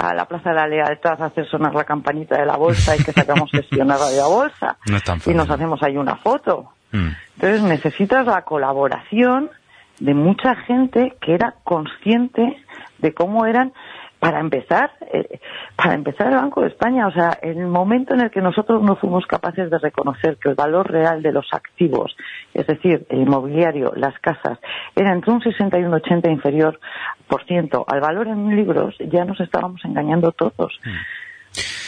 a 0.00 0.14
la 0.14 0.24
Plaza 0.24 0.50
de 0.50 0.56
la 0.56 0.66
Lealtad 0.66 1.20
a 1.22 1.26
hacer 1.26 1.46
sonar 1.48 1.74
la 1.74 1.84
campanita 1.84 2.38
de 2.38 2.46
la 2.46 2.56
bolsa 2.56 2.96
y 2.96 3.04
que 3.04 3.12
sacamos 3.12 3.50
gestión 3.52 3.90
a 3.90 3.96
radio 3.96 4.24
a 4.24 4.28
bolsa 4.28 4.76
No 4.86 4.96
es 4.96 5.04
tan 5.04 5.18
y 5.26 5.30
nos 5.34 5.46
fácil. 5.46 5.52
hacemos 5.52 5.82
ahí 5.82 5.96
una 5.96 6.16
foto. 6.16 6.70
Mm. 6.92 7.08
Entonces 7.36 7.62
necesitas 7.62 8.26
la 8.26 8.42
colaboración 8.42 9.50
de 9.98 10.14
mucha 10.14 10.54
gente 10.66 11.16
que 11.20 11.34
era 11.34 11.54
consciente 11.64 12.56
de 12.98 13.12
cómo 13.14 13.44
eran 13.46 13.72
para 14.20 14.38
empezar 14.38 14.92
eh, 15.12 15.40
para 15.74 15.94
empezar 15.94 16.28
el 16.28 16.36
Banco 16.36 16.60
de 16.60 16.68
España 16.68 17.06
o 17.06 17.12
sea 17.12 17.38
en 17.42 17.58
el 17.58 17.66
momento 17.66 18.14
en 18.14 18.20
el 18.20 18.30
que 18.30 18.40
nosotros 18.40 18.82
no 18.82 18.96
fuimos 18.96 19.26
capaces 19.26 19.70
de 19.70 19.78
reconocer 19.78 20.36
que 20.36 20.50
el 20.50 20.54
valor 20.54 20.90
real 20.90 21.22
de 21.22 21.32
los 21.32 21.46
activos 21.52 22.14
es 22.54 22.66
decir 22.66 23.06
el 23.08 23.22
inmobiliario 23.22 23.92
las 23.96 24.16
casas 24.20 24.58
era 24.94 25.12
entre 25.12 25.32
un 25.32 25.40
60 25.40 25.78
y 25.78 25.82
un 25.82 25.94
80 25.94 26.30
inferior 26.30 26.78
por 27.26 27.44
ciento 27.46 27.84
al 27.88 28.00
valor 28.00 28.28
en 28.28 28.54
libros 28.54 28.94
ya 28.98 29.24
nos 29.24 29.40
estábamos 29.40 29.84
engañando 29.84 30.32
todos. 30.32 30.78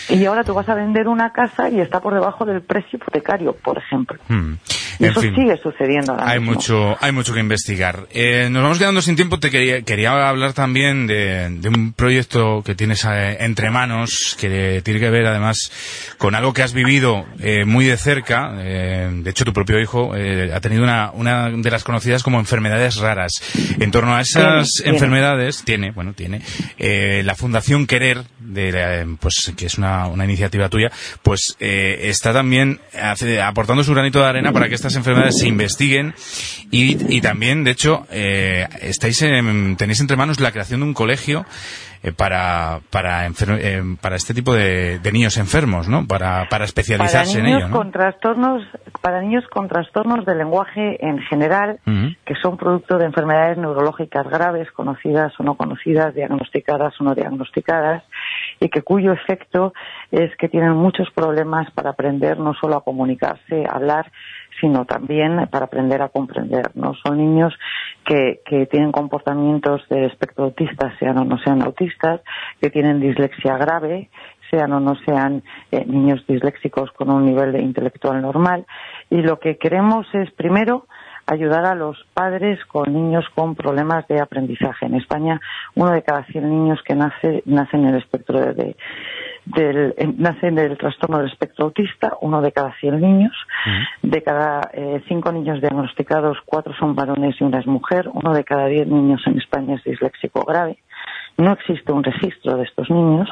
Y 0.09 0.25
ahora 0.25 0.43
tú 0.43 0.55
vas 0.55 0.69
a 0.69 0.75
vender 0.75 1.07
una 1.07 1.33
casa 1.33 1.69
y 1.71 1.81
está 1.81 2.01
por 2.01 2.15
debajo 2.15 2.45
del 2.45 2.63
precio 2.63 2.97
hipotecario 2.97 3.55
por 3.55 3.79
ejemplo. 3.79 4.19
Mm. 4.29 4.55
Y 5.03 5.07
En 5.07 5.11
eso 5.11 5.21
fin. 5.21 5.35
sigue 5.35 5.57
sucediendo 5.63 6.13
ahora 6.13 6.31
Hay 6.31 6.39
mismo. 6.39 6.55
mucho, 6.55 6.97
hay 7.01 7.13
mucho 7.13 7.35
que 7.35 7.41
investigar. 7.41 8.07
Eh, 8.13 8.49
nos 8.51 8.63
vamos 8.63 8.79
quedando 8.79 9.03
sin 9.03 9.17
tiempo. 9.17 9.39
Te 9.41 9.51
quería, 9.51 9.83
quería 9.83 10.29
hablar 10.29 10.53
también 10.53 11.07
de, 11.07 11.49
de 11.51 11.69
un 11.69 11.93
proyecto 11.93 12.63
que 12.65 12.75
tienes 12.75 13.05
eh, 13.05 13.37
entre 13.41 13.71
manos, 13.71 14.37
que 14.41 14.81
tiene 14.85 15.01
que 15.01 15.11
ver 15.11 15.27
además 15.27 15.73
con 16.19 16.35
algo 16.35 16.53
que 16.53 16.63
has 16.63 16.73
vivido 16.73 17.27
eh, 17.41 17.65
muy 17.65 17.85
de 17.87 17.97
cerca. 17.97 18.53
Eh, 18.61 19.11
de 19.13 19.31
hecho, 19.31 19.45
tu 19.45 19.53
propio 19.53 19.81
hijo 19.81 20.15
eh, 20.17 20.53
ha 20.55 20.61
tenido 20.61 20.85
una, 20.85 21.11
una 21.13 21.51
de 21.51 21.71
las 21.71 21.83
conocidas 21.85 22.23
como 22.23 22.39
enfermedades 22.39 22.97
raras. 22.97 23.33
En 23.81 23.91
torno 23.91 24.15
a 24.15 24.21
esas 24.21 24.69
Tiene, 24.75 24.91
enfermedades, 24.93 25.65
tiene, 25.65 25.91
bueno, 25.91 26.13
tiene, 26.13 26.43
eh, 26.79 27.23
la 27.25 27.35
Fundación 27.35 27.87
Querer, 27.87 28.23
de, 28.39 28.73
la- 28.73 29.17
pues, 29.19 29.53
que 29.57 29.67
es 29.67 29.79
una, 29.79 30.07
una 30.07 30.25
iniciativa 30.25 30.69
tuya, 30.69 30.91
pues 31.23 31.57
eh, 31.61 32.03
está 32.05 32.33
también 32.33 32.79
hace- 33.01 33.41
aportando 33.43 33.83
su 33.83 33.93
granito 33.95 34.21
de 34.21 34.27
arena 34.27 34.53
para 34.53 34.69
que 34.69 34.75
estas 34.75 34.92
enfermedades 34.97 35.39
se 35.39 35.49
investiguen 35.49 36.15
y, 36.71 37.17
y 37.17 37.21
también, 37.21 37.65
de 37.65 37.71
hecho, 37.73 38.07
eh, 38.11 38.67
estáis 38.81 39.21
en- 39.23 39.77
tenéis 39.77 40.01
entre 40.01 40.17
manos 40.17 40.41
la 40.41 40.53
creación 40.53 40.81
de 40.81 40.87
un 40.87 40.95
colegio 40.95 41.45
eh, 42.03 42.11
para 42.13 42.81
para, 42.91 43.27
eh, 43.29 43.83
para 44.01 44.17
este 44.17 44.35
tipo 44.35 44.53
de, 44.55 44.99
de 44.99 45.13
niños 45.13 45.37
enfermos, 45.37 45.89
¿no? 45.89 46.07
Para, 46.07 46.29
para 46.49 46.49
para 46.49 46.65
especializarse 46.65 47.39
en 47.39 47.47
ello, 47.47 47.69
¿no? 47.69 47.77
con 47.77 47.93
trastornos 47.93 48.63
para 49.01 49.21
niños 49.21 49.45
con 49.51 49.69
trastornos 49.69 50.25
del 50.27 50.39
lenguaje 50.39 51.05
en 51.05 51.19
general 51.23 51.79
que 51.85 52.35
son 52.43 52.57
producto 52.57 52.99
de 52.99 53.07
enfermedades 53.07 53.57
neurológicas 53.59 54.27
graves 54.29 54.71
conocidas 54.73 55.33
o 55.39 55.43
no 55.45 55.55
conocidas 55.57 56.15
diagnosticadas 56.15 56.93
o 57.01 57.05
no 57.05 57.15
diagnosticadas 57.15 58.03
y 58.63 58.69
que 58.69 58.83
cuyo 58.83 59.13
efecto 59.13 59.73
es 60.11 60.35
que 60.37 60.49
tienen 60.49 60.75
muchos 60.75 61.11
problemas 61.11 61.71
para 61.73 61.91
aprender 61.91 62.39
no 62.39 62.55
solo 62.55 62.77
a 62.77 62.85
comunicarse 62.85 63.65
a 63.69 63.77
hablar 63.77 64.11
sino 64.61 64.85
también 64.85 65.49
para 65.51 65.65
aprender 65.65 66.03
a 66.03 66.09
comprender 66.09 66.71
no 66.75 66.95
son 66.95 67.19
niños 67.19 67.55
que, 68.05 68.41
que 68.45 68.67
tienen 68.67 68.93
comportamientos 68.93 69.83
de 69.89 70.07
espectro 70.07 70.45
autista 70.45 70.97
sean 70.99 71.19
o 71.19 71.25
no 71.25 71.39
sean 71.39 71.63
autistas 71.63 72.21
que 72.61 72.71
tienen 72.71 73.01
dislexia 73.01 73.57
grave 73.57 74.11
sean 74.53 74.73
o 74.73 74.81
no 74.81 74.95
sean 75.07 75.43
eh, 75.71 75.85
niños 75.87 76.25
disléxicos 76.27 76.93
con 76.93 77.11
un 77.11 77.25
nivel 77.25 77.53
de 77.53 77.63
intelectual 77.63 78.21
normal. 78.21 78.67
Y 79.09 79.23
lo 79.23 79.39
que 79.39 79.57
queremos 79.57 80.07
es, 80.13 80.31
primero, 80.33 80.87
ayudar 81.33 81.65
a 81.67 81.75
los 81.75 81.97
padres 82.15 82.59
con 82.67 82.93
niños 82.93 83.25
con 83.35 83.55
problemas 83.55 84.07
de 84.09 84.21
aprendizaje. 84.21 84.87
En 84.87 84.95
España, 84.95 85.41
uno 85.75 85.91
de 85.91 86.03
cada 86.03 86.25
100 86.25 86.49
niños 86.49 86.81
que 86.85 86.95
nace, 86.95 87.43
nace 87.47 87.77
en 87.77 87.87
el 87.87 87.97
espectro 87.97 88.41
de, 88.41 88.55
de- 88.55 88.77
del, 89.45 89.95
eh, 89.99 90.13
nace 90.19 90.47
en 90.47 90.59
el 90.59 90.79
trastorno 90.79 91.19
del 91.19 91.27
espectro 91.29 91.65
autista, 91.65 92.13
uno 92.21 92.41
de 92.41 92.53
cada 92.53 92.73
100 92.81 93.01
niños. 93.01 93.33
De 94.03 94.23
cada 94.23 94.71
eh, 94.73 95.03
cinco 95.09 95.33
niños 95.33 95.61
diagnosticados, 95.61 96.39
cuatro 96.47 96.73
son 96.79 96.95
varones 96.95 97.35
y 97.41 97.45
una 97.45 97.59
es 97.59 97.67
mujer. 97.67 98.09
Uno 98.13 98.33
de 98.35 98.45
cada 98.45 98.67
diez 98.67 98.87
niños 98.87 99.21
en 99.27 99.39
España 99.39 99.75
es 99.75 99.85
disléxico 99.85 100.45
grave. 100.45 100.79
No 101.39 101.53
existe 101.53 101.93
un 101.93 102.05
registro 102.05 102.57
de 102.57 102.65
estos 102.65 102.89
niños. 102.91 103.29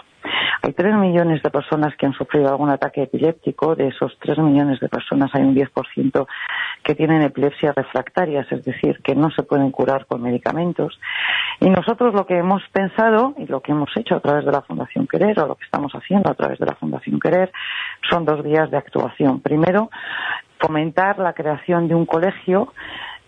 Hay 0.63 0.73
tres 0.73 0.95
millones 0.95 1.43
de 1.43 1.51
personas 1.51 1.97
que 1.97 2.07
han 2.07 2.13
sufrido 2.13 2.49
algún 2.49 2.71
ataque 2.71 3.03
epiléptico. 3.03 3.75
De 3.75 3.89
esos 3.89 4.17
tres 4.21 4.39
millones 4.39 4.79
de 4.81 4.89
personas 4.89 5.31
hay 5.35 5.43
un 5.43 5.55
10% 5.55 6.27
que 6.83 6.95
tienen 6.95 7.23
epilepsias 7.23 7.75
refractarias, 7.75 8.51
es 8.53 8.65
decir, 8.65 9.01
que 9.03 9.15
no 9.15 9.31
se 9.31 9.43
pueden 9.43 9.71
curar 9.71 10.07
con 10.07 10.23
medicamentos. 10.23 10.99
Y 11.61 11.71
nosotros 11.71 12.15
lo 12.15 12.27
que 12.27 12.37
hemos 12.37 12.63
pensado 12.73 13.35
y 13.39 13.47
lo 13.47 13.61
que 13.61 13.73
hemos 13.73 13.91
hecho 13.97 14.17
a 14.17 14.21
través 14.21 14.45
de 14.45 14.53
la 14.53 14.63
Fundación 14.63 15.07
Querer 15.07 15.41
o 15.41 15.47
lo 15.47 15.55
que 15.55 15.65
estamos 15.65 15.93
haciendo 15.93 16.31
a 16.31 16.35
través 16.35 16.59
de 16.59 16.67
la 16.67 16.75
Fundación 16.75 17.19
Querer 17.21 17.53
son 18.09 18.25
dos 18.25 18.43
vías 18.43 18.71
de 18.71 18.77
actuación. 18.77 19.41
Primero, 19.41 19.91
fomentar 20.59 21.19
la 21.19 21.33
creación 21.33 21.89
de 21.89 21.95
un 21.95 22.07
colegio 22.07 22.73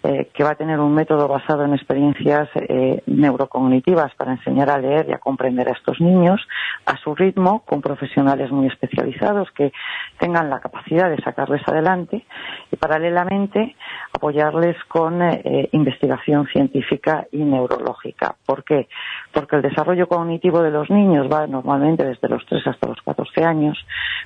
eh, 0.04 0.30
que 0.34 0.42
va 0.42 0.50
a 0.50 0.54
tener 0.54 0.80
un 0.80 0.94
método 0.94 1.28
basado 1.28 1.64
en 1.64 1.74
experiencias 1.74 2.48
eh, 2.56 3.02
neurocognitivas 3.06 4.14
para 4.16 4.32
enseñar 4.32 4.70
a 4.70 4.78
leer 4.78 5.06
y 5.08 5.12
a 5.12 5.18
comprender 5.18 5.68
a 5.68 5.72
estos 5.72 6.00
niños 6.00 6.40
a 6.86 6.96
su 6.96 7.14
ritmo, 7.14 7.62
con 7.64 7.80
profesionales 7.80 8.50
muy 8.50 8.66
especializados 8.66 9.50
que 9.52 9.72
tengan 10.18 10.50
la 10.50 10.60
capacidad 10.60 11.08
de 11.08 11.22
sacarles 11.22 11.62
adelante 11.68 12.24
y 12.70 12.76
paralelamente 12.76 13.76
apoyarles 14.12 14.76
con 14.88 15.22
eh, 15.22 15.68
investigación 15.72 16.46
científica 16.48 17.26
y 17.30 17.38
neurológica. 17.38 18.34
¿Por 18.44 18.64
qué? 18.64 18.88
Porque 19.32 19.56
el 19.56 19.62
desarrollo 19.62 20.08
cognitivo 20.08 20.62
de 20.62 20.70
los 20.70 20.90
niños 20.90 21.28
va 21.32 21.46
normalmente 21.46 22.04
desde 22.04 22.28
los 22.28 22.44
3 22.46 22.66
hasta 22.66 22.88
los 22.88 23.00
14 23.02 23.44
años. 23.44 23.78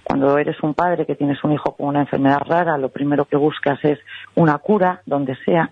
Cuando 0.05 0.39
eres 0.39 0.57
un 0.63 0.75
padre 0.75 1.07
que 1.07 1.15
tienes 1.17 1.43
un 1.45 1.53
hijo 1.53 1.77
con 1.77 1.89
una 1.89 2.01
enfermedad 2.01 2.41
rara, 2.47 2.79
lo 2.79 2.89
primero 2.89 3.27
que 3.27 3.37
buscas 3.37 3.79
es 3.85 3.99
una 4.35 4.59
cura, 4.59 5.03
donde 5.07 5.37
sea. 5.45 5.66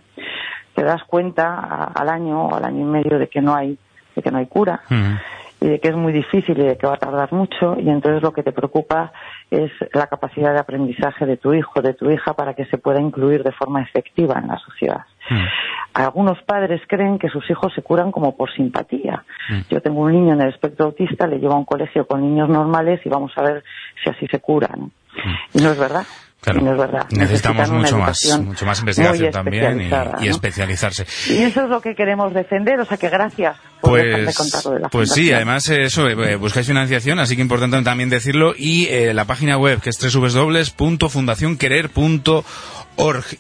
Te 0.75 0.83
das 0.83 1.03
cuenta 1.05 1.85
al 1.95 2.09
año 2.09 2.47
o 2.47 2.55
al 2.55 2.65
año 2.65 2.81
y 2.81 2.85
medio 2.85 3.19
de 3.19 3.29
que 3.29 3.41
no 3.41 3.55
hay, 3.55 3.79
de 4.15 4.23
que 4.23 4.31
no 4.31 4.39
hay 4.39 4.47
cura. 4.47 4.81
y 5.61 5.69
de 5.69 5.81
que 5.81 5.89
es 5.89 5.97
muy 5.97 6.13
difícil 6.13 6.59
y 6.59 6.63
de 6.63 6.77
que 6.77 6.87
va 6.87 6.95
a 6.95 6.99
tardar 6.99 7.33
mucho 7.33 7.77
y 7.81 7.89
entonces 7.89 8.23
lo 8.23 8.35
que 8.35 8.43
te 8.43 8.53
preocupa 8.53 9.13
es 9.51 9.71
la 9.95 10.09
capacidad 10.09 10.53
de 10.53 10.59
aprendizaje 10.59 11.25
de 11.25 11.39
tu 11.39 11.55
hijo, 11.55 11.81
de 11.81 11.95
tu 11.95 12.11
hija 12.11 12.35
para 12.35 12.53
que 12.53 12.67
se 12.67 12.77
pueda 12.77 13.01
incluir 13.01 13.43
de 13.43 13.53
forma 13.53 13.81
efectiva 13.81 14.39
en 14.39 14.49
la 14.49 14.59
sociedad. 14.59 15.07
Mm. 15.31 15.45
Algunos 15.95 16.43
padres 16.43 16.83
creen 16.87 17.19
que 17.19 17.31
sus 17.31 17.49
hijos 17.49 17.73
se 17.73 17.81
curan 17.81 18.13
como 18.13 18.37
por 18.37 18.53
simpatía. 18.53 19.25
Mm. 19.49 19.61
Yo 19.71 19.81
tengo 19.81 20.01
un 20.01 20.13
niño 20.13 20.35
en 20.35 20.43
el 20.43 20.49
espectro 20.49 20.87
autista, 20.87 21.27
le 21.27 21.39
llevo 21.39 21.55
a 21.55 21.59
un 21.59 21.65
colegio 21.65 22.07
con 22.07 22.21
niños 22.21 22.51
normales 22.51 23.01
y 23.05 23.09
vamos 23.09 23.33
a 23.37 23.43
ver 23.43 23.65
si 24.03 24.11
así 24.11 24.27
se 24.27 24.41
curan. 24.41 24.81
Mm. 24.81 25.59
Y 25.59 25.63
no 25.63 25.71
es 25.71 25.79
verdad. 25.79 26.05
No 26.53 26.73
es 26.73 26.79
verdad. 26.79 27.07
Necesitamos 27.11 27.71
mucho 27.71 27.99
más, 27.99 28.41
mucho 28.45 28.67
más 28.67 28.81
investigación 28.81 29.31
también 29.31 29.91
y, 30.21 30.29
especializarse. 30.29 31.07
Y 31.33 31.43
eso 31.43 31.65
es 31.65 31.69
lo 31.69 31.81
que 31.81 31.95
queremos 31.95 32.35
defender, 32.35 32.81
o 32.81 32.85
sea 32.85 32.97
que 32.97 33.09
gracias 33.09 33.57
pues, 33.85 34.65
de 34.65 34.89
Pues 34.91 35.13
sí, 35.13 35.33
además 35.33 35.69
eso, 35.69 36.09
eh, 36.09 36.37
buscáis 36.37 36.67
financiación, 36.67 37.19
así 37.19 37.37
que 37.37 37.43
importante 37.43 37.83
también 37.83 38.09
decirlo, 38.11 38.55
y 38.57 38.87
eh, 38.87 39.13
la 39.15 39.27
página 39.27 39.59
web 39.59 39.81
que 39.81 39.91
es 39.91 39.99
www.fundacionquerer.org 40.01 42.45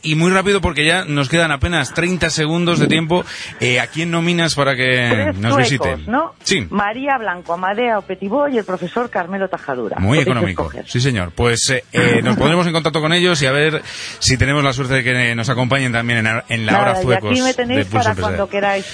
y 0.03 0.15
muy 0.15 0.31
rápido 0.31 0.61
porque 0.61 0.85
ya 0.85 1.05
nos 1.05 1.29
quedan 1.29 1.53
apenas 1.53 1.95
30 1.95 2.31
segundos 2.31 2.79
de 2.79 2.87
tiempo. 2.87 3.25
Eh, 3.61 3.81
¿A 3.81 3.87
quién 3.87 4.11
nominas 4.11 4.55
para 4.55 4.75
que 4.75 5.33
nos 5.37 5.57
visiten? 5.57 6.05
¿no? 6.07 6.35
Sí. 6.43 6.67
María 6.71 7.17
Blanco, 7.19 7.55
Amadea 7.55 7.99
Opetibó 7.99 8.49
y 8.49 8.59
el 8.59 8.65
profesor 8.65 9.11
Carmelo 9.11 9.49
Tajadura. 9.49 9.97
Muy 9.99 10.19
económico. 10.19 10.71
Sí, 10.87 11.01
señor. 11.01 11.33
Pues 11.35 11.71
eh, 11.71 11.85
eh, 11.93 12.21
nos 12.23 12.37
pondremos 12.37 12.67
en 12.67 12.73
contacto 12.73 13.01
con 13.01 13.13
ellos 13.13 13.41
y 13.43 13.47
a 13.47 13.53
ver 13.53 13.83
si 14.19 14.37
tenemos 14.37 14.65
la 14.65 14.73
suerte 14.73 14.95
de 14.95 15.05
que 15.05 15.35
nos 15.35 15.49
acompañen 15.49 15.93
también 15.93 16.27
en, 16.49 16.67
la 16.67 16.81
hora 16.81 16.95
Zuecos. 16.97 17.31
Y 17.31 17.35
aquí 17.35 17.43
me 17.43 17.55
tenéis 17.55 17.87
para 17.87 18.15
cuando 18.15 18.49
queráis. 18.49 18.85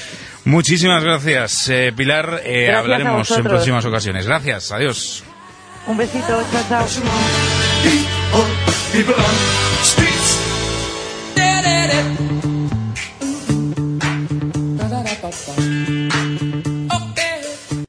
Muchísimas 0.44 1.02
gracias, 1.02 1.70
Pilar. 1.96 2.42
hablaremos 2.74 3.30
en 3.30 3.44
próximas 3.44 3.84
ocasiones. 3.84 4.26
Gracias. 4.26 4.72
Adiós. 4.72 5.24
Un 5.86 5.96
besito. 5.96 6.42
Chao, 6.52 6.64
chao. 6.68 6.86